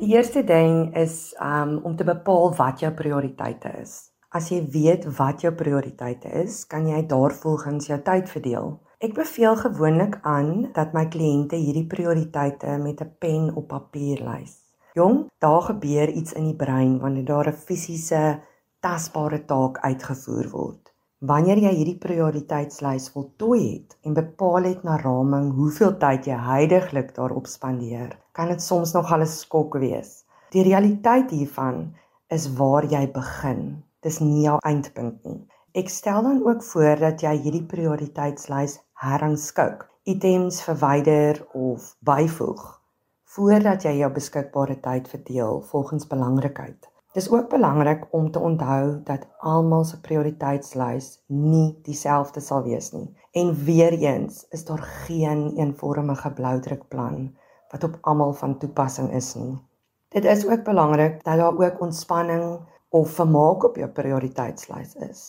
Die 0.00 0.08
eerste 0.14 0.40
ding 0.48 0.94
is 0.96 1.34
um 1.36 1.74
om 1.84 1.98
te 2.00 2.06
bepaal 2.08 2.54
wat 2.56 2.80
jou 2.80 2.88
prioriteite 2.96 3.74
is. 3.82 3.92
As 4.32 4.48
jy 4.48 4.62
weet 4.72 5.04
wat 5.18 5.44
jou 5.44 5.52
prioriteite 5.52 6.32
is, 6.40 6.62
kan 6.64 6.88
jy 6.88 7.02
daarvolgens 7.10 7.90
jou 7.92 8.00
tyd 8.08 8.32
verdeel. 8.32 8.72
Ek 9.04 9.12
beveel 9.20 9.60
gewoonlik 9.66 10.16
aan 10.24 10.70
dat 10.72 10.96
my 10.96 11.04
kliënte 11.12 11.60
hierdie 11.60 11.84
prioriteite 11.92 12.80
met 12.80 13.04
'n 13.04 13.12
pen 13.20 13.52
op 13.52 13.68
papier 13.68 14.24
lys. 14.24 14.56
Jong, 14.94 15.28
daar 15.44 15.62
gebeur 15.62 16.08
iets 16.08 16.32
in 16.32 16.44
die 16.44 16.56
brein 16.56 16.98
wanneer 17.04 17.24
daar 17.24 17.48
'n 17.52 17.62
fisiese 17.66 18.40
tasbare 18.80 19.44
taak 19.44 19.76
uitgevoer 19.84 20.50
word. 20.50 20.85
Wanneer 21.24 21.56
jy 21.56 21.70
hierdie 21.72 21.96
prioriteitslys 21.96 23.06
voltooi 23.14 23.60
het 23.60 23.94
en 24.04 24.12
bepaal 24.18 24.66
het 24.68 24.82
na 24.84 24.98
raming 25.00 25.46
hoeveel 25.56 25.94
tyd 26.02 26.26
jy 26.28 26.36
heidaglik 26.36 27.14
daarop 27.16 27.46
spandeer, 27.48 28.10
kan 28.36 28.52
dit 28.52 28.60
soms 28.60 28.92
nog 28.92 29.12
al 29.12 29.24
'n 29.24 29.26
skok 29.26 29.78
wees. 29.80 30.26
Die 30.52 30.62
realiteit 30.62 31.30
hiervan 31.30 31.94
is 32.28 32.46
waar 32.58 32.84
jy 32.84 33.06
begin. 33.12 33.82
Dis 34.02 34.20
nie 34.20 34.42
jou 34.42 34.58
eindpunt 34.60 35.24
nie. 35.24 35.40
Ek 35.72 35.88
stel 35.88 36.22
dan 36.22 36.44
ook 36.44 36.62
voor 36.62 36.96
dat 36.96 37.20
jy 37.20 37.32
hierdie 37.36 37.66
prioriteitslys 37.66 38.78
heranskou, 38.92 39.72
items 40.04 40.62
verwyder 40.62 41.46
of 41.54 41.96
byvoeg 42.00 42.76
voordat 43.36 43.84
jy 43.84 43.98
jou 43.98 44.12
beskikbare 44.12 44.80
tyd 44.80 45.08
verdeel 45.08 45.60
volgens 45.60 46.06
belangrikheid. 46.06 46.88
Dis 47.16 47.30
ook 47.32 47.48
belangrik 47.48 48.02
om 48.10 48.30
te 48.30 48.38
onthou 48.38 49.02
dat 49.08 49.22
almal 49.38 49.84
se 49.88 49.96
prioriteitslys 50.00 51.06
nie 51.32 51.78
dieselfde 51.86 52.42
sal 52.44 52.66
wees 52.66 52.90
nie. 52.92 53.06
En 53.32 53.54
weer 53.64 53.92
eens 53.92 54.42
is 54.52 54.64
daar 54.68 54.82
geen 55.06 55.46
eenvormige 55.56 56.30
bloudrukplan 56.30 57.30
wat 57.72 57.84
op 57.88 57.96
almal 58.00 58.34
van 58.42 58.58
toepassing 58.58 59.08
is 59.16 59.30
nie. 59.34 59.56
Dit 60.08 60.24
is 60.24 60.44
ook 60.46 60.64
belangrik 60.68 61.24
dat 61.24 61.40
daar 61.40 61.56
ook 61.56 61.80
ontspanning 61.80 62.60
of 62.88 63.10
vermaak 63.10 63.64
op 63.64 63.76
jou 63.76 63.88
prioriteitslys 63.88 64.94
is. 65.08 65.24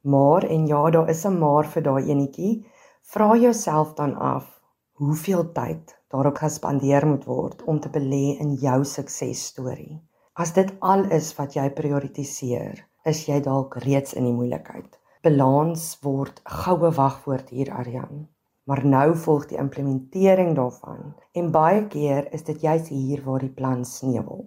Maar 0.00 0.42
en 0.42 0.66
ja, 0.66 0.90
daar 0.90 1.08
is 1.08 1.24
'n 1.24 1.38
maar 1.38 1.66
vir 1.66 1.82
daai 1.82 2.10
enetjie. 2.10 2.66
Vra 3.02 3.36
jouself 3.36 3.94
dan 3.94 4.18
af 4.18 4.60
hoeveel 4.92 5.52
tyd 5.52 5.98
daarop 6.08 6.36
gespandeer 6.36 7.06
moet 7.06 7.24
word 7.24 7.62
om 7.64 7.80
te 7.80 7.88
belê 7.88 8.38
in 8.38 8.54
jou 8.54 8.84
suksesstorie. 8.84 10.09
As 10.38 10.52
dit 10.54 10.68
al 10.78 11.08
is 11.10 11.32
wat 11.34 11.56
jy 11.56 11.64
prioritiseer, 11.74 12.76
is 13.10 13.24
jy 13.26 13.40
dalk 13.42 13.74
reeds 13.82 14.14
in 14.14 14.28
die 14.28 14.34
moeilikheid. 14.34 14.92
Balans 15.26 15.86
word 16.04 16.38
goue 16.46 16.90
wagwoord 16.94 17.48
hier 17.50 17.72
Aryan. 17.74 18.28
Maar 18.70 18.84
nou 18.86 19.16
volg 19.24 19.48
die 19.50 19.58
implementering 19.58 20.52
daarvan 20.54 21.16
en 21.34 21.50
baie 21.50 21.82
keer 21.90 22.28
is 22.36 22.46
dit 22.46 22.62
juis 22.62 22.92
hier 22.92 23.24
waar 23.24 23.42
die 23.42 23.50
plan 23.56 23.82
sneuwel. 23.84 24.44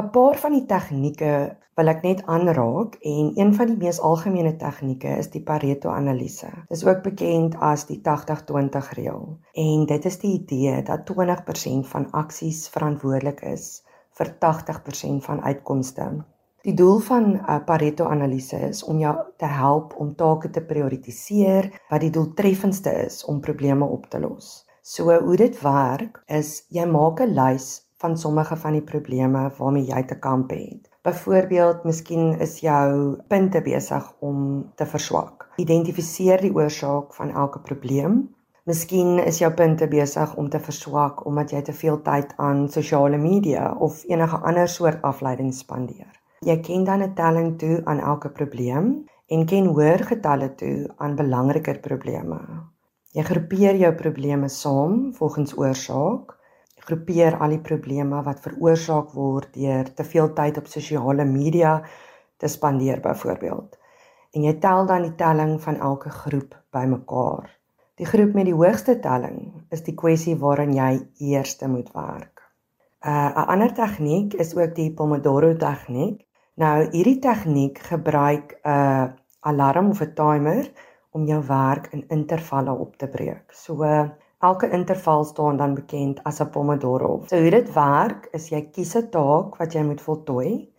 'n 0.00 0.08
Paar 0.14 0.38
van 0.40 0.56
die 0.56 0.64
tegnieke 0.70 1.32
wil 1.76 1.92
ek 1.92 2.00
net 2.02 2.22
aanraak 2.26 2.96
en 3.02 3.32
een 3.36 3.52
van 3.58 3.66
die 3.66 3.76
mees 3.82 4.00
algemene 4.00 4.54
tegnieke 4.56 5.12
is 5.24 5.28
die 5.34 5.42
Pareto-analise. 5.42 6.54
Dit 6.70 6.78
is 6.78 6.86
ook 6.86 7.02
bekend 7.02 7.58
as 7.60 7.84
die 7.90 8.00
80-20 8.00 8.90
reël. 8.96 9.36
En 9.52 9.84
dit 9.92 10.04
is 10.04 10.18
die 10.24 10.32
idee 10.40 10.82
dat 10.82 11.04
20% 11.12 11.86
van 11.92 12.10
aksies 12.10 12.64
verantwoordelik 12.72 13.44
is 13.52 13.68
vir 14.18 14.34
80% 14.44 15.24
van 15.24 15.42
uitkomste. 15.42 16.08
Die 16.66 16.74
doel 16.74 16.98
van 16.98 17.24
'n 17.32 17.34
uh, 17.34 17.58
Pareto-analise 17.64 18.58
is 18.68 18.84
om 18.84 18.98
jou 18.98 19.16
te 19.36 19.46
help 19.46 19.94
om 19.96 20.14
take 20.14 20.50
te 20.50 20.60
prioritiseer 20.60 21.70
wat 21.90 22.00
die 22.00 22.10
doeltreffendste 22.10 22.90
is 23.06 23.24
om 23.24 23.40
probleme 23.40 23.84
op 23.84 24.06
te 24.10 24.20
los. 24.20 24.66
So 24.82 25.18
hoe 25.20 25.36
dit 25.36 25.60
werk 25.62 26.22
is 26.26 26.64
jy 26.68 26.84
maak 26.84 27.20
'n 27.20 27.34
lys 27.34 27.88
van 27.98 28.16
sommige 28.16 28.56
van 28.56 28.72
die 28.72 28.82
probleme 28.82 29.50
waarmee 29.58 29.84
jy 29.84 30.02
te 30.02 30.18
kamp 30.18 30.50
het. 30.50 30.88
Byvoorbeeld, 31.02 31.84
miskien 31.84 32.38
is 32.38 32.60
jou 32.60 33.16
punte 33.28 33.62
besig 33.62 34.12
om 34.18 34.70
te 34.74 34.86
verswak. 34.86 35.48
Identifiseer 35.56 36.40
die 36.40 36.54
oorsaak 36.54 37.14
van 37.14 37.30
elke 37.30 37.58
probleem 37.58 38.34
Miskien 38.68 39.16
is 39.22 39.38
jou 39.40 39.48
punte 39.56 39.86
besig 39.88 40.32
om 40.36 40.48
te 40.52 40.58
verswak 40.60 41.22
omdat 41.28 41.54
jy 41.54 41.60
te 41.64 41.72
veel 41.76 41.94
tyd 42.04 42.34
aan 42.46 42.66
sosiale 42.68 43.16
media 43.16 43.70
of 43.86 44.02
enige 44.10 44.40
ander 44.50 44.68
soort 44.68 44.98
afleiding 45.08 45.54
spandeer. 45.56 46.10
Jy 46.44 46.56
ken 46.66 46.84
dan 46.84 47.02
'n 47.06 47.14
telling 47.14 47.48
toe 47.62 47.80
aan 47.84 48.02
elke 48.10 48.28
probleem 48.28 48.90
en 49.26 49.46
ken 49.46 49.70
hoër 49.72 50.04
getalle 50.10 50.50
toe 50.54 50.84
aan 50.98 51.16
belangriker 51.16 51.80
probleme. 51.88 52.38
Jy 53.16 53.22
groepeer 53.30 53.80
jou 53.84 53.92
probleme 53.94 54.48
saam 54.48 55.14
volgens 55.14 55.56
oorsaak. 55.56 56.36
Jy 56.76 56.82
groepeer 56.90 57.40
al 57.40 57.56
die 57.56 57.64
probleme 57.70 58.22
wat 58.22 58.40
veroorsaak 58.40 59.12
word 59.12 59.54
deur 59.54 59.94
te 59.94 60.04
veel 60.04 60.32
tyd 60.32 60.58
op 60.58 60.66
sosiale 60.66 61.24
media 61.24 61.82
te 62.36 62.48
spandeer 62.48 63.00
byvoorbeeld. 63.00 63.78
En 64.32 64.42
jy 64.42 64.58
tel 64.60 64.86
dan 64.86 65.02
die 65.02 65.14
telling 65.14 65.62
van 65.62 65.76
elke 65.76 66.10
groep 66.10 66.64
bymekaar. 66.70 67.57
Die 67.98 68.06
groep 68.06 68.34
met 68.38 68.46
die 68.46 68.54
hoogste 68.54 68.94
telling 69.02 69.38
is 69.74 69.80
die 69.82 69.94
kwessie 69.98 70.36
waaraan 70.38 70.70
jy 70.70 70.90
eerste 71.32 71.66
moet 71.70 71.88
werk. 71.96 72.44
'n 73.02 73.10
uh, 73.10 73.30
'n 73.42 73.48
ander 73.54 73.72
tegniek 73.74 74.36
is 74.44 74.54
ook 74.54 74.74
die 74.76 74.92
Pomodoro 75.00 75.48
tegniek. 75.64 76.20
Nou 76.62 76.76
hierdie 76.92 77.18
tegniek 77.24 77.80
gebruik 77.88 78.54
'n 78.54 78.70
uh, 78.70 79.08
alarm 79.50 79.90
of 79.90 80.04
'n 80.06 80.14
timer 80.14 80.70
om 81.10 81.26
jou 81.26 81.40
werk 81.48 81.90
in 81.92 82.06
intervalle 82.18 82.78
op 82.86 82.96
te 82.96 83.08
breek. 83.08 83.50
So 83.50 83.82
uh, 83.82 84.06
elke 84.38 84.70
interval 84.70 85.24
staan 85.24 85.56
dan 85.56 85.74
bekend 85.74 86.22
as 86.22 86.40
'n 86.40 86.50
Pomodoro. 86.50 87.22
So 87.26 87.42
hoe 87.42 87.50
dit 87.50 87.74
werk 87.74 88.28
is 88.32 88.48
jy 88.54 88.62
kies 88.70 88.94
'n 88.96 89.10
taak 89.10 89.58
wat 89.58 89.74
jy 89.74 89.82
moet 89.82 90.00
voltooi. 90.00 90.70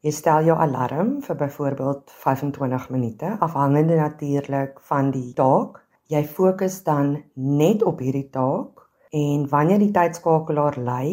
Jy 0.00 0.10
stel 0.10 0.44
jou 0.44 0.58
alarm 0.58 1.22
vir 1.22 1.36
byvoorbeeld 1.36 2.10
25 2.10 2.90
minute 2.90 3.36
afhangende 3.40 3.96
natuurlik 3.96 4.80
van 4.80 5.10
die 5.10 5.32
taak 5.34 5.89
Jy 6.10 6.24
fokus 6.26 6.80
dan 6.82 7.12
net 7.34 7.82
op 7.86 8.00
hierdie 8.02 8.30
taak 8.34 8.80
en 9.14 9.44
wanneer 9.50 9.78
die 9.78 9.92
tydskakelaar 9.94 10.78
lui, 10.82 11.10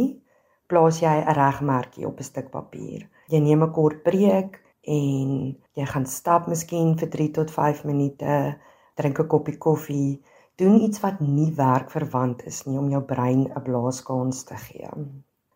plaas 0.68 1.02
jy 1.04 1.18
'n 1.22 1.36
regmerkie 1.38 2.08
op 2.08 2.18
'n 2.20 2.30
stuk 2.30 2.50
papier. 2.52 3.06
Jy 3.30 3.40
neem 3.40 3.64
'n 3.64 3.74
kort 3.74 4.04
breek 4.04 4.58
en 4.82 5.30
jy 5.78 5.86
gaan 5.86 6.06
stap 6.06 6.48
miskien 6.48 6.98
vir 6.98 7.10
3 7.10 7.32
tot 7.32 7.52
5 7.52 7.84
minute, 7.86 8.58
drink 8.96 9.20
'n 9.20 9.28
koppie 9.28 9.58
koffie, 9.58 10.22
doen 10.56 10.82
iets 10.82 11.00
wat 11.00 11.20
nie 11.22 11.52
werkverwant 11.56 12.46
is 12.46 12.66
nie 12.66 12.78
om 12.80 12.90
jou 12.90 13.02
brein 13.02 13.44
'n 13.46 13.64
blaaskans 13.64 14.44
te 14.44 14.56
gee. 14.56 14.90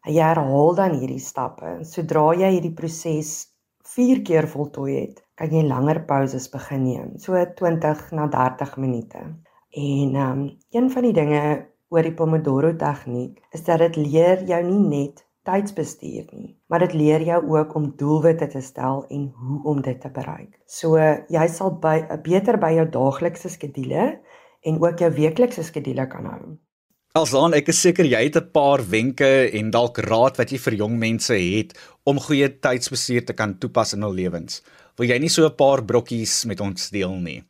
Jy 0.06 0.21
herhaal 0.21 0.75
dan 0.75 0.93
hierdie 0.99 1.19
stappe. 1.19 1.80
Sodra 1.84 2.34
jy 2.34 2.51
hierdie 2.51 2.75
proses 2.75 3.47
4 3.84 4.21
keer 4.21 4.47
voltooi 4.47 4.93
het, 4.99 5.23
kan 5.41 5.56
jy 5.58 5.63
langer 5.65 6.04
pauses 6.06 6.45
begin 6.54 6.84
neem, 6.86 7.17
so 7.17 7.34
20 7.34 8.12
na 8.13 8.27
30 8.30 8.77
minute. 8.77 9.21
En 9.73 10.15
ehm 10.15 10.39
um, 10.41 10.41
een 10.69 10.89
van 10.93 11.08
die 11.08 11.13
dinge 11.17 11.41
oor 11.89 12.06
die 12.06 12.13
Pomodoro 12.13 12.75
tegniek 12.77 13.39
is 13.51 13.63
dat 13.65 13.82
dit 13.82 13.97
leer 13.97 14.43
jou 14.47 14.62
nie 14.63 14.82
net 14.88 15.23
tydsbestuur 15.47 16.27
nie, 16.38 16.51
maar 16.69 16.86
dit 16.86 16.93
leer 16.93 17.23
jou 17.25 17.39
ook 17.56 17.73
om 17.75 17.89
doelwitte 17.97 18.47
te 18.54 18.62
stel 18.62 19.06
en 19.10 19.32
hoe 19.41 19.62
om 19.71 19.82
dit 19.82 19.97
te 20.01 20.12
bereik. 20.13 20.60
So 20.67 20.99
jy 20.99 21.47
sal 21.49 21.73
by 21.82 21.95
beter 22.23 22.60
by 22.62 22.75
jou 22.77 22.86
daaglikse 22.93 23.49
skedules 23.49 24.19
en 24.62 24.77
ook 24.84 25.01
jou 25.01 25.10
weeklikse 25.17 25.65
skedules 25.65 26.12
kan 26.12 26.30
hou. 26.30 26.41
Alsaan 27.12 27.52
ek 27.52 27.67
is 27.74 27.80
seker 27.84 28.08
jy 28.08 28.19
het 28.24 28.38
'n 28.39 28.52
paar 28.56 28.80
wenke 28.88 29.52
en 29.60 29.71
dalk 29.71 29.97
raad 30.00 30.38
wat 30.39 30.52
jy 30.52 30.58
vir 30.58 30.76
jong 30.82 30.93
mense 30.95 31.36
het 31.36 31.74
om 32.08 32.17
goeie 32.17 32.47
tydsbestuur 32.47 33.26
te 33.26 33.34
kan 33.34 33.58
toepas 33.60 33.91
in 33.93 34.02
hul 34.02 34.13
lewens. 34.15 34.62
Wil 34.95 35.10
jy 35.10 35.17
nie 35.19 35.30
so 35.30 35.45
'n 35.45 35.58
paar 35.58 35.84
brokkies 35.84 36.45
met 36.45 36.62
ons 36.62 36.89
deel 36.89 37.15
nie? 37.19 37.43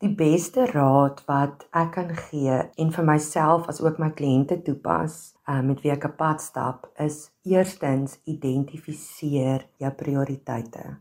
Die 0.00 0.08
beste 0.08 0.64
raad 0.72 1.20
wat 1.26 1.66
ek 1.74 1.92
kan 1.92 2.16
gee 2.16 2.56
en 2.78 2.90
vir 2.90 3.04
myself 3.04 3.68
as 3.68 3.82
ook 3.82 3.98
my 3.98 4.10
kliënte 4.10 4.62
toepas, 4.64 5.34
uh, 5.46 5.60
met 5.60 5.82
wie 5.82 5.92
ek 5.92 6.04
'n 6.04 6.16
pad 6.16 6.40
stap, 6.40 6.88
is 6.98 7.30
eerstens 7.44 8.18
identifiseer 8.24 9.66
jou 9.78 9.90
prioriteite. 9.90 10.96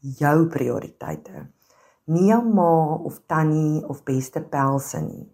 Jou 0.00 0.46
prioriteite. 0.46 1.46
Nie 2.06 2.28
jou 2.28 2.42
ma 2.54 2.94
of 3.04 3.20
tannie 3.26 3.84
of 3.86 4.02
beste 4.04 4.40
pelse 4.40 5.00
nie. 5.00 5.28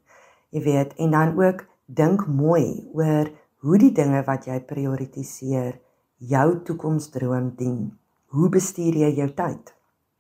Jy 0.50 0.60
weet, 0.62 0.94
en 0.98 1.10
dan 1.10 1.38
ook 1.38 1.73
dink 1.86 2.26
mooi 2.26 2.88
oor 2.94 3.28
hoe 3.64 3.78
die 3.78 3.92
dinge 3.92 4.22
wat 4.24 4.46
jy 4.48 4.56
prioritiseer 4.64 5.78
jou 6.18 6.48
toekomsdroom 6.64 7.54
dien. 7.58 7.92
Hoe 8.32 8.48
bestuur 8.48 8.96
jy 8.96 9.10
jou 9.18 9.28
tyd? 9.36 9.74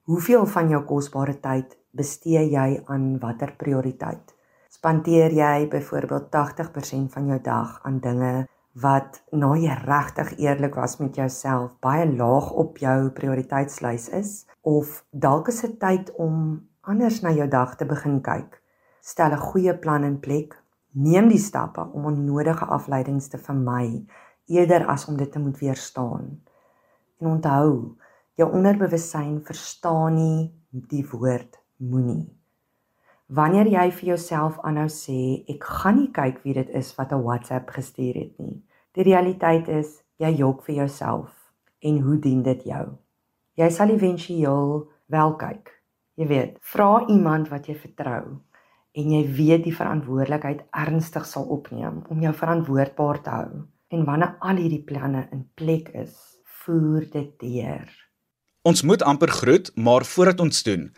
Hoeveel 0.04 0.46
van 0.46 0.68
jou 0.68 0.82
kosbare 0.84 1.38
tyd 1.40 1.76
bestee 1.96 2.42
jy 2.52 2.82
aan 2.86 3.18
watter 3.20 3.54
prioriteit? 3.56 4.34
Spandeer 4.68 5.32
jy 5.32 5.68
byvoorbeeld 5.72 6.28
80% 6.34 7.12
van 7.14 7.30
jou 7.32 7.38
dag 7.40 7.78
aan 7.84 8.00
dinge 8.04 8.34
wat 8.74 9.22
na 9.32 9.54
jy 9.54 9.74
regtig 9.86 10.34
eerlik 10.42 10.74
was 10.74 10.98
met 10.98 11.16
jouself 11.16 11.70
baie 11.80 12.04
laag 12.10 12.50
op 12.50 12.78
jou 12.82 13.10
prioriteitslys 13.14 14.08
is 14.18 14.32
of 14.62 15.04
dalk 15.10 15.48
is 15.48 15.62
dit 15.62 15.78
tyd 15.80 16.10
om 16.18 16.58
anders 16.82 17.22
na 17.22 17.30
jou 17.32 17.46
dag 17.48 17.76
te 17.78 17.86
begin 17.86 18.20
kyk. 18.20 18.60
Stel 19.00 19.32
'n 19.32 19.46
goeie 19.52 19.74
plan 19.78 20.04
in 20.04 20.20
plek. 20.20 20.63
Neem 20.94 21.26
die 21.28 21.42
stappe 21.42 21.82
om 21.92 22.04
onnodige 22.06 22.68
afleidings 22.70 23.26
te 23.28 23.38
vermy 23.38 24.04
eerder 24.46 24.84
as 24.86 25.08
om 25.10 25.16
dit 25.18 25.32
te 25.32 25.40
moet 25.42 25.58
weerstaan. 25.58 26.28
En 27.18 27.26
onthou, 27.26 27.96
jou 28.38 28.46
onderbewussyn 28.52 29.40
verstaan 29.42 30.14
nie 30.14 30.54
die 30.70 31.02
woord 31.10 31.58
moenie. 31.82 32.28
Wanneer 33.26 33.66
jy 33.72 33.88
vir 33.90 34.08
jouself 34.12 34.60
aanhou 34.62 34.86
sê 34.92 35.18
ek 35.50 35.66
gaan 35.80 35.98
nie 35.98 36.10
kyk 36.14 36.42
wie 36.44 36.54
dit 36.54 36.70
is 36.70 36.94
wat 36.94 37.12
'n 37.12 37.24
WhatsApp 37.26 37.74
gestuur 37.74 38.14
het 38.14 38.38
nie. 38.38 38.62
Die 38.94 39.02
realiteit 39.02 39.68
is 39.68 40.02
jy 40.18 40.30
jok 40.30 40.62
vir 40.62 40.74
jouself 40.74 41.30
en 41.82 41.98
hoe 41.98 42.18
dien 42.18 42.42
dit 42.42 42.64
jou? 42.64 42.86
Jy 43.56 43.70
sal 43.70 43.88
éventueel 43.88 44.88
wel 45.06 45.36
kyk. 45.36 45.70
Jy 46.14 46.26
weet, 46.26 46.58
vra 46.60 47.06
iemand 47.08 47.48
wat 47.48 47.66
jy 47.66 47.74
vertrou 47.74 48.38
en 48.94 49.10
jy 49.16 49.22
weet 49.36 49.64
die 49.66 49.74
verantwoordelikheid 49.74 50.62
ernstig 50.70 51.26
sal 51.26 51.48
opneem 51.50 52.02
om 52.10 52.22
jou 52.22 52.32
verantwoordbaar 52.34 53.20
te 53.22 53.30
hou. 53.30 53.50
En 53.94 54.06
wanneer 54.06 54.36
al 54.40 54.62
hierdie 54.62 54.84
planne 54.86 55.26
in 55.34 55.44
plek 55.58 55.90
is, 55.94 56.14
voer 56.64 57.04
dit 57.12 57.30
deur. 57.42 57.90
Ons 58.64 58.82
moet 58.82 59.02
amper 59.02 59.30
groet, 59.30 59.68
maar 59.76 60.06
voordat 60.08 60.40
ons 60.40 60.62
doen, 60.66 60.88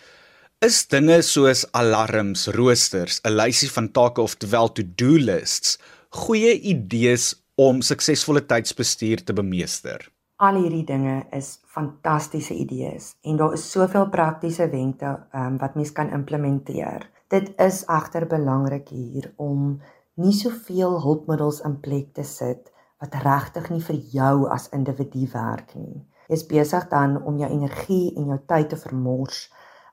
is 0.65 0.85
dinge 0.89 1.19
soos 1.23 1.67
alarms, 1.73 2.47
roosters, 2.57 3.21
'n 3.25 3.37
lysie 3.37 3.71
van 3.71 3.91
take 3.93 4.21
of 4.23 4.37
terwyl 4.37 4.73
to-do 4.73 5.19
lists 5.19 5.79
goeie 6.11 6.55
idees 6.61 7.35
om 7.57 7.83
suksesvolle 7.83 8.45
tydsbestuur 8.47 9.25
te 9.25 9.35
bemeester. 9.37 10.09
Al 10.37 10.59
hierdie 10.61 10.85
dinge 10.85 11.25
is 11.33 11.59
fantastiese 11.73 12.55
idees 12.55 13.15
en 13.25 13.37
daar 13.41 13.55
is 13.57 13.71
soveel 13.71 14.09
praktiese 14.13 14.69
wenke 14.69 15.15
um, 15.33 15.57
wat 15.59 15.75
mens 15.75 15.93
kan 15.93 16.13
implementeer. 16.13 17.07
Dit 17.29 17.49
is 17.59 17.81
egter 17.91 18.23
belangrik 18.31 18.89
hier 18.95 19.33
om 19.43 19.81
nie 20.23 20.33
soveel 20.33 20.93
hulpmiddels 21.03 21.57
in 21.67 21.73
plek 21.83 22.13
te 22.15 22.23
sit 22.23 22.69
wat 23.03 23.17
regtig 23.25 23.65
nie 23.73 23.81
vir 23.83 23.97
jou 24.13 24.35
as 24.57 24.69
individu 24.77 25.25
werk 25.33 25.73
nie. 25.75 26.05
Jy 26.29 26.37
is 26.39 26.45
besig 26.47 26.87
dan 26.93 27.17
om 27.19 27.41
jou 27.41 27.49
energie 27.51 28.13
en 28.15 28.31
jou 28.31 28.37
tyd 28.53 28.71
te 28.71 28.79
vermors 28.79 29.41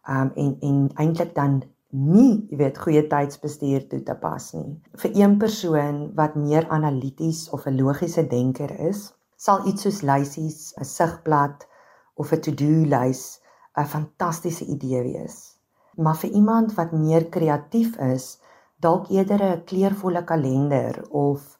um, 0.05 0.29
en 0.29 0.51
en 0.69 0.83
eintlik 1.01 1.33
dan 1.39 1.55
nie, 1.89 2.45
jy 2.51 2.59
weet, 2.61 2.77
goeie 2.85 3.01
tydsbestuur 3.09 3.89
toe 3.89 4.03
te 4.05 4.17
pas 4.21 4.51
nie. 4.53 4.77
Vir 5.01 5.17
een 5.17 5.35
persoon 5.41 5.99
wat 6.19 6.37
meer 6.37 6.69
analities 6.69 7.47
of 7.49 7.65
'n 7.65 7.81
logiese 7.81 8.27
denker 8.29 8.77
is, 8.91 9.09
sal 9.37 9.65
iets 9.65 9.89
soos 9.89 10.03
lysies, 10.05 10.73
'n 10.77 10.85
sigblad 10.85 11.65
of 12.13 12.31
'n 12.31 12.41
to-do 12.41 12.85
lys 12.93 13.41
'n 13.75 13.89
fantastiese 13.97 14.65
idee 14.65 15.01
wees 15.01 15.52
maar 15.95 16.17
vir 16.17 16.29
iemand 16.29 16.73
wat 16.79 16.91
meer 16.91 17.29
kreatief 17.29 17.97
is, 17.97 18.39
dalk 18.79 19.09
eerder 19.09 19.43
'n 19.49 19.63
kleurvolle 19.69 20.23
kalender 20.23 21.03
of 21.09 21.57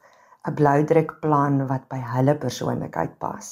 'n 0.47 0.53
bloudrukplan 0.53 1.67
wat 1.67 1.87
by 1.89 1.99
hulle 2.15 2.35
persoonlikheid 2.37 3.17
pas. 3.19 3.47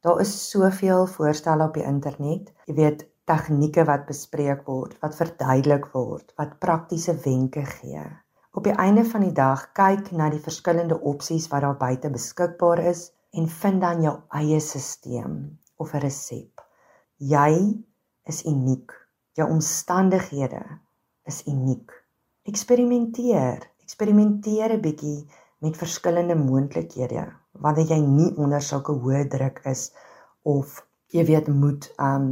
Daar 0.00 0.20
is 0.20 0.50
soveel 0.50 1.06
voorstelle 1.06 1.64
op 1.64 1.74
die 1.74 1.84
internet, 1.84 2.52
jy 2.66 2.74
weet, 2.74 3.06
tegnieke 3.28 3.84
wat 3.84 4.06
bespreek 4.06 4.64
word, 4.66 4.94
wat 5.02 5.16
verduidelik 5.18 5.90
word, 5.92 6.32
wat 6.40 6.58
praktiese 6.58 7.14
wenke 7.24 7.64
gee. 7.64 8.04
Op 8.56 8.64
die 8.64 8.72
einde 8.72 9.04
van 9.04 9.26
die 9.26 9.34
dag 9.36 9.66
kyk 9.76 10.08
na 10.16 10.30
die 10.32 10.42
verskillende 10.42 10.96
opsies 11.00 11.48
wat 11.52 11.62
daar 11.66 11.76
buite 11.76 12.10
beskikbaar 12.10 12.80
is 12.90 13.10
en 13.36 13.48
vind 13.48 13.80
dan 13.84 14.00
jou 14.02 14.14
eie 14.40 14.60
stelsel 14.60 15.36
of 15.76 15.92
'n 15.94 16.02
resep. 16.06 16.64
Jy 17.18 17.84
is 18.24 18.44
uniek. 18.44 19.07
Jou 19.38 19.46
omstandighede 19.54 20.64
is 21.30 21.44
uniek. 21.46 21.92
Eksperimenteer, 22.50 23.62
eksperimenteer 23.86 24.72
'n 24.74 24.80
bietjie 24.82 25.18
met 25.62 25.78
verskillende 25.78 26.34
moontlikhede 26.34 27.22
wanneer 27.52 27.92
jy 27.92 28.00
nie 28.06 28.32
onder 28.34 28.62
sulke 28.62 28.96
hoë 29.04 29.28
druk 29.34 29.60
is 29.72 29.92
of 30.42 30.80
jy 31.14 31.24
weet 31.30 31.52
moet 31.60 31.86
um 32.08 32.26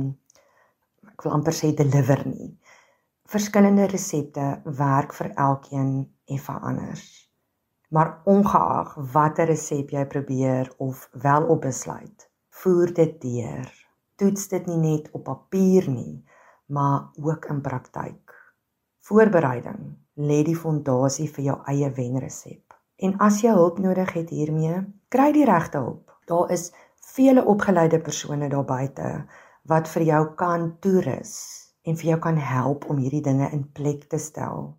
ek 1.13 1.23
wil 1.23 1.37
amper 1.39 1.55
sê 1.55 1.71
deliver 1.79 2.27
nie. 2.27 2.51
Verskillende 3.31 3.87
resepte 3.95 4.51
werk 4.83 5.15
vir 5.15 5.31
elkeen 5.47 5.93
effe 6.27 6.59
anders. 6.73 7.07
Maar 7.95 8.17
ongeag 8.25 8.95
watter 9.13 9.47
resep 9.47 9.95
jy 9.95 10.05
probeer 10.11 10.75
of 10.79 11.09
wel 11.13 11.47
op 11.55 11.61
besluit, 11.71 12.31
voer 12.51 12.93
dit 12.95 13.21
deur. 13.23 13.71
Toets 14.17 14.49
dit 14.49 14.67
nie 14.67 14.83
net 14.83 15.11
op 15.13 15.25
papier 15.31 15.87
nie, 15.91 16.25
maar 16.67 17.11
ook 17.23 17.45
in 17.51 17.61
praktyk. 17.61 18.35
Voorbereiding 19.07 19.97
lê 20.15 20.43
die 20.43 20.57
fondasie 20.57 21.29
vir 21.31 21.45
jou 21.45 21.57
eie 21.71 21.91
wenresep. 21.95 22.75
En 22.97 23.19
as 23.21 23.43
jy 23.45 23.53
hulp 23.53 23.79
nodig 23.79 24.13
het 24.17 24.31
hiermee, 24.33 24.81
kry 25.13 25.31
die 25.37 25.45
regte 25.45 25.79
hulp. 25.79 26.15
Daar 26.27 26.51
is 26.51 26.73
vele 27.13 27.45
opgeleide 27.45 28.01
persone 28.01 28.49
daar 28.49 28.65
buite 28.65 29.11
wat 29.71 29.89
vir 29.89 30.03
jou 30.03 30.23
kan 30.39 30.73
toerus 30.81 31.35
en 31.87 31.97
vir 31.97 32.11
jou 32.15 32.19
kan 32.19 32.37
help 32.37 32.89
om 32.91 32.99
hierdie 32.99 33.23
dinge 33.23 33.51
in 33.53 33.67
plek 33.73 34.09
te 34.11 34.19
stel. 34.19 34.75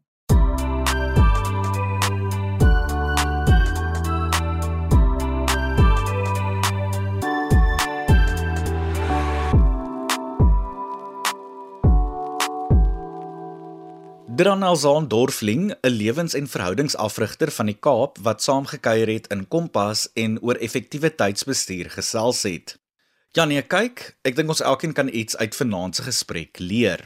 Dranalzaan 14.37 15.07
Dorfling, 15.07 15.73
'n 15.81 15.89
lewens- 15.89 16.33
en 16.33 16.47
verhoudingsafrigter 16.47 17.51
van 17.51 17.65
die 17.65 17.77
Kaap 17.79 18.17
wat 18.21 18.43
saamgekuier 18.43 19.07
het 19.07 19.27
in 19.27 19.47
Kompas 19.47 20.09
en 20.13 20.41
oor 20.41 20.55
effektiewe 20.55 21.15
tydsbestuur 21.15 21.89
gesels 21.89 22.43
het. 22.43 22.77
Janie, 23.31 23.61
kyk, 23.61 24.17
ek 24.21 24.35
dink 24.35 24.49
ons 24.49 24.61
elkeen 24.61 24.93
kan 24.93 25.09
iets 25.09 25.37
uit 25.37 25.55
vanaand 25.55 25.95
se 25.95 26.03
gesprek 26.03 26.59
leer. 26.59 27.05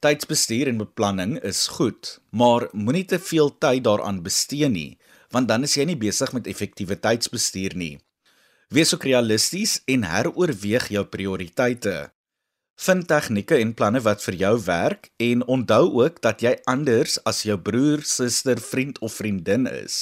Tydsbestuur 0.00 0.66
en 0.66 0.82
beplanning 0.82 1.38
is 1.42 1.66
goed, 1.66 2.18
maar 2.30 2.68
moenie 2.72 3.04
te 3.04 3.18
veel 3.18 3.58
tyd 3.58 3.84
daaraan 3.84 4.22
bestee 4.22 4.68
nie, 4.68 4.98
want 5.30 5.48
dan 5.48 5.62
is 5.62 5.74
jy 5.74 5.84
nie 5.84 5.96
besig 5.96 6.32
met 6.32 6.46
effektiewe 6.46 7.00
tydsbestuur 7.00 7.76
nie. 7.76 8.00
Wees 8.68 8.94
ook 8.94 9.04
realisties 9.04 9.82
en 9.86 10.02
heroorweeg 10.02 10.88
jou 10.88 11.04
prioriteite. 11.04 12.17
Vind 12.78 13.08
tegnieke 13.10 13.56
en 13.58 13.72
planne 13.74 13.98
wat 14.04 14.20
vir 14.22 14.36
jou 14.38 14.52
werk 14.62 15.08
en 15.18 15.40
onthou 15.50 15.88
ook 15.98 16.20
dat 16.22 16.44
jy 16.44 16.52
anders 16.70 17.16
as 17.26 17.40
jou 17.42 17.56
broer, 17.58 18.04
suster, 18.06 18.60
vriend 18.62 19.00
of 19.02 19.16
vriendin 19.18 19.64
is. 19.66 19.96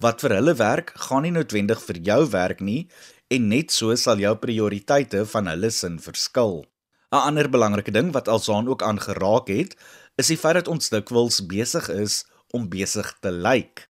Wat 0.00 0.22
vir 0.24 0.32
hulle 0.38 0.54
werk, 0.56 0.94
gaan 0.96 1.26
nie 1.26 1.32
noodwendig 1.34 1.82
vir 1.84 1.98
jou 2.06 2.22
werk 2.32 2.62
nie 2.64 2.86
en 3.28 3.50
net 3.50 3.74
so 3.74 3.92
sal 4.00 4.22
jou 4.22 4.32
prioriteite 4.40 5.26
van 5.28 5.50
hulle 5.52 5.68
sin 5.68 5.98
verskil. 6.00 6.64
'n 7.12 7.20
Ander 7.20 7.50
belangrike 7.52 7.92
ding 7.92 8.14
wat 8.16 8.30
alsaan 8.32 8.70
ook 8.72 8.82
aangeraak 8.82 9.52
het, 9.52 9.76
is 10.16 10.32
die 10.32 10.40
feit 10.40 10.56
dat 10.56 10.72
ons 10.72 10.88
dikwels 10.88 11.42
besig 11.44 11.90
is 11.92 12.24
om 12.48 12.70
besig 12.72 13.12
te 13.20 13.30
lyk. 13.30 13.90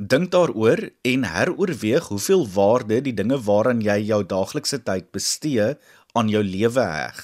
Dink 0.00 0.30
daaroor 0.32 0.80
en 1.04 1.28
heroorweeg 1.28 2.08
hoeveel 2.08 2.48
waarde 2.56 3.02
die 3.04 3.14
dinge 3.20 3.36
waaraan 3.36 3.84
jy 3.84 3.98
jou 4.14 4.24
daaglikse 4.24 4.80
tyd 4.80 5.12
bestee 5.12 5.76
aan 6.16 6.32
jou 6.32 6.42
lewe 6.42 6.88
heg 6.88 7.20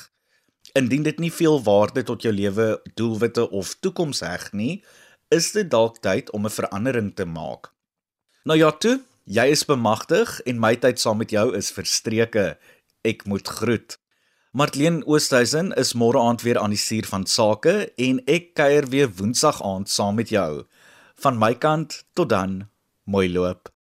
indien 0.77 1.03
dit 1.07 1.19
nie 1.19 1.33
veel 1.33 1.63
waarde 1.65 2.03
tot 2.05 2.23
jou 2.23 2.33
lewe, 2.35 2.77
doelwitte 2.95 3.49
of 3.51 3.75
toekoms 3.81 4.21
heg 4.21 4.51
nie, 4.53 4.85
is 5.33 5.51
dit 5.57 5.71
dalk 5.71 6.03
tyd 6.05 6.31
om 6.37 6.45
'n 6.47 6.57
verandering 6.59 7.15
te 7.15 7.25
maak. 7.25 7.73
Nou 8.45 8.59
ja, 8.59 8.71
toe, 8.71 9.01
jy 9.25 9.47
is 9.51 9.65
bemagtig 9.65 10.41
en 10.47 10.61
my 10.61 10.77
tyd 10.77 11.01
saam 11.01 11.19
met 11.19 11.31
jou 11.31 11.57
is 11.57 11.73
verstreke. 11.73 12.59
Ek 13.03 13.25
moet 13.27 13.49
groet. 13.49 13.99
Martleen 14.53 15.03
Oosthuizen 15.05 15.73
is 15.73 15.95
môre 15.95 16.21
aand 16.21 16.43
weer 16.43 16.59
aan 16.59 16.71
die 16.71 16.79
stuur 16.79 17.07
van 17.07 17.27
sake 17.27 17.93
en 17.97 18.21
ek 18.27 18.55
kuier 18.55 18.87
weer 18.89 19.09
woensdag 19.09 19.63
aand 19.63 19.89
saam 19.89 20.15
met 20.15 20.29
jou. 20.29 20.65
Van 21.17 21.39
my 21.39 21.55
kant 21.55 22.05
tot 22.15 22.29
dan, 22.29 22.69
mooi 23.05 23.29
loop. 23.33 23.76